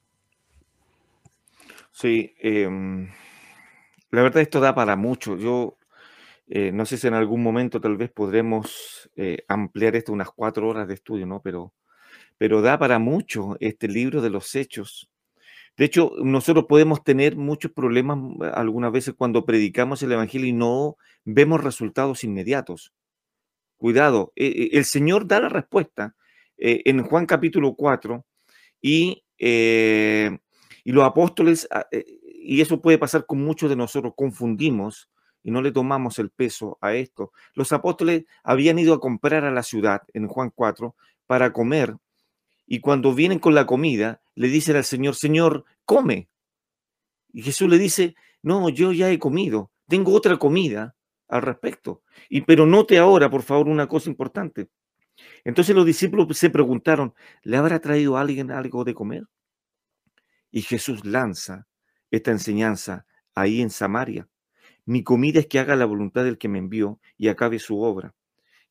[1.98, 3.10] Sí, em,
[4.12, 5.38] la verdad esto da para mucho.
[5.38, 5.78] Yo
[6.48, 10.68] eh, no sé si en algún momento tal vez podremos eh, ampliar esto unas cuatro
[10.68, 11.42] horas de estudio, ¿no?
[11.42, 11.74] Pero,
[12.38, 15.10] pero da para mucho este libro de los hechos.
[15.78, 20.54] De hecho, nosotros podemos tener muchos problemas mm, algunas veces cuando predicamos el Evangelio y
[20.54, 22.94] no vemos resultados inmediatos.
[23.78, 26.16] Cuidado, e, e, el Señor da la respuesta
[26.58, 28.26] eh, en Juan capítulo 4
[28.82, 29.24] y,
[30.86, 35.10] y los apóstoles, ah, eh, y eso puede pasar con muchos de nosotros, confundimos
[35.44, 37.34] y no le tomamos el peso a esto.
[37.56, 40.96] Los apóstoles habían ido a comprar a la ciudad en Juan 4
[41.28, 41.98] para comer
[42.68, 46.30] y cuando vienen con la comida, le dicen al Señor, Señor, come.
[47.32, 50.96] Y Jesús le dice, no, yo ya he comido, tengo otra comida
[51.28, 52.04] al respecto.
[52.30, 54.70] Y pero note ahora, por favor, una cosa importante.
[55.44, 57.14] Entonces los discípulos se preguntaron,
[57.44, 59.24] ¿le habrá traído alguien algo de comer?
[60.56, 61.68] Y Jesús lanza
[62.10, 64.30] esta enseñanza ahí en Samaria.
[64.86, 68.16] Mi comida es que haga la voluntad del que me envió y acabe su obra.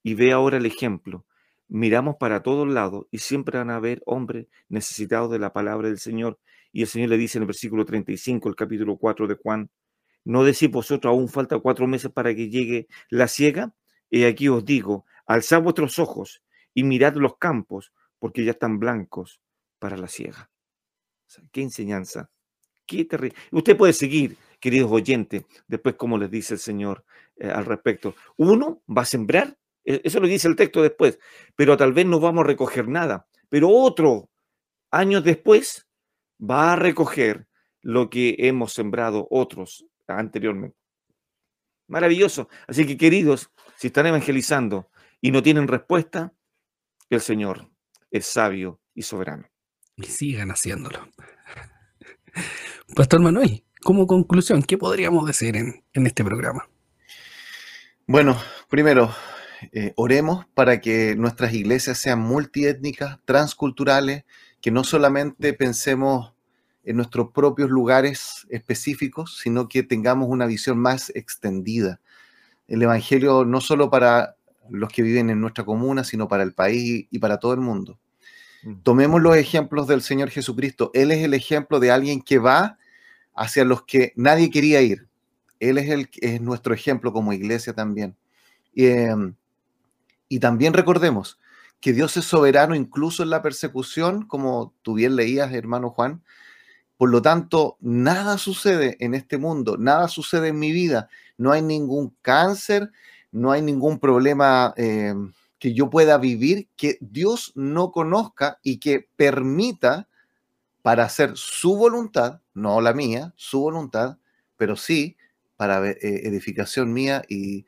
[0.03, 1.27] Y ve ahora el ejemplo
[1.69, 5.99] miramos para todos lados y siempre van a haber hombres necesitados de la palabra del
[5.99, 6.39] Señor.
[6.73, 9.71] Y el Señor le dice en el versículo 35, el capítulo 4 de Juan,
[10.25, 13.75] ¿no decís vosotros aún falta cuatro meses para que llegue la ciega?
[14.11, 16.43] Y aquí os digo, alzad vuestros ojos
[16.75, 19.41] y mirad los campos, porque ya están blancos
[19.79, 20.09] para la
[21.53, 22.31] qué enseñanza,
[22.87, 23.37] qué terrible.
[23.53, 27.05] Usted puede seguir, queridos oyentes, después como les dice el Señor
[27.37, 28.15] eh, al respecto.
[28.37, 31.19] Uno va a sembrar, e, eso lo dice el texto después,
[31.57, 33.27] pero tal vez no vamos a recoger nada.
[33.49, 34.31] Pero otro,
[34.91, 35.87] años después,
[36.41, 37.47] va a recoger
[37.83, 40.77] lo que hemos sembrado otros anteriormente.
[41.87, 42.49] Maravilloso.
[42.67, 46.33] Así que, queridos, si están evangelizando y no tienen respuesta,
[47.11, 47.69] el Señor
[48.11, 49.54] es sabio y soberano.
[49.97, 51.09] Y sigan haciéndolo.
[52.97, 56.69] Pastor Manuel, como conclusión, ¿qué podríamos decir en, este programa?
[58.07, 58.37] Bueno,
[58.69, 59.15] primero,
[59.73, 64.25] eh, oremos para que nuestras iglesias sean multiétnicas, transculturales,
[64.61, 66.35] que no solamente pensemos
[66.83, 72.01] en nuestros propios lugares específicos, sino que tengamos una visión más extendida.
[72.67, 74.37] El Evangelio no solo para
[74.71, 77.99] los que viven en nuestra comuna, sino para el país y para todo el mundo.
[78.65, 78.75] Mm.
[78.83, 80.91] Tomemos los ejemplos del Señor Jesucristo.
[80.95, 82.79] Él es el ejemplo de alguien que va
[83.35, 85.07] hacia los que nadie quería ir.
[85.61, 88.17] Él es, nuestro ejemplo como iglesia también.
[88.75, 89.35] Y, em,
[90.29, 91.39] y también recordemos
[91.81, 96.23] que Dios es soberano incluso en la persecución, como tú bien leías, hermano Juan,
[96.97, 101.09] por lo tanto, nada sucede en este mundo, nada sucede en mi vida.
[101.37, 102.91] No hay ningún cáncer,
[103.33, 105.15] no hay ningún problema eh,
[105.65, 110.11] que yo pueda vivir que Dios no conozca y que permita
[110.83, 114.19] para hacer su voluntad, no la mía, su voluntad,
[114.59, 115.17] pero sí
[115.57, 117.65] para eh, edificación mía y,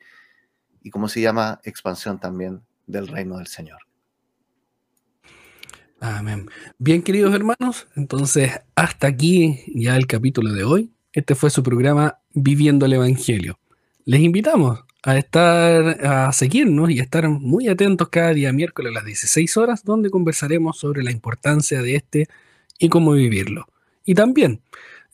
[0.83, 1.59] y, ¿cómo se llama?
[1.63, 3.79] Expansión también del reino del Señor.
[5.99, 6.51] Amén.
[6.77, 10.93] Bien, queridos hermanos, entonces hasta aquí ya el capítulo de hoy.
[11.13, 13.59] Este fue su programa Viviendo el Evangelio.
[14.05, 19.05] Les invitamos a estar, a seguirnos y estar muy atentos cada día miércoles a las
[19.05, 22.27] 16 horas, donde conversaremos sobre la importancia de este
[22.77, 23.69] y cómo vivirlo.
[24.03, 24.59] Y también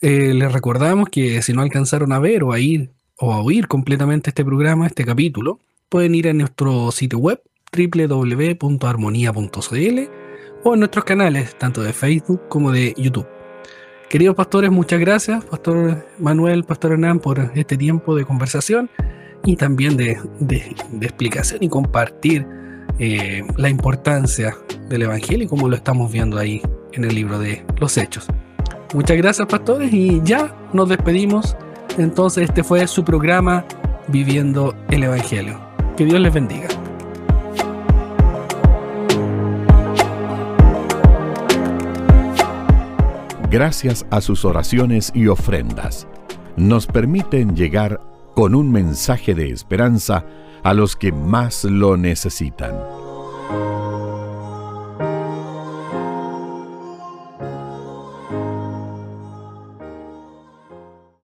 [0.02, 2.90] eh, les recordamos que si no alcanzaron a ver o a ir
[3.20, 7.40] o a oír completamente este programa, este capítulo, pueden ir a nuestro sitio web
[7.72, 10.00] www.armonía.cl
[10.64, 13.28] o en nuestros canales, tanto de Facebook como de YouTube.
[14.10, 18.90] Queridos pastores, muchas gracias, Pastor Manuel, Pastor Hernán, por este tiempo de conversación
[19.46, 20.18] y también de,
[21.02, 22.48] explicación y compartir
[23.00, 24.56] eh, la importancia
[24.90, 26.62] del Evangelio y cómo lo estamos viendo ahí
[26.94, 28.28] en el libro de los Hechos.
[28.94, 31.58] Muchas gracias, pastores, y ya nos despedimos.
[31.98, 33.66] Entonces, este fue su programa
[34.08, 35.60] Viviendo el Evangelio.
[35.98, 36.68] Que Dios les bendiga.
[43.54, 46.08] gracias a sus oraciones y ofrendas,
[46.58, 48.02] nos permiten llegar
[48.36, 50.26] con un mensaje de esperanza
[50.64, 53.03] a los que más lo necesitan.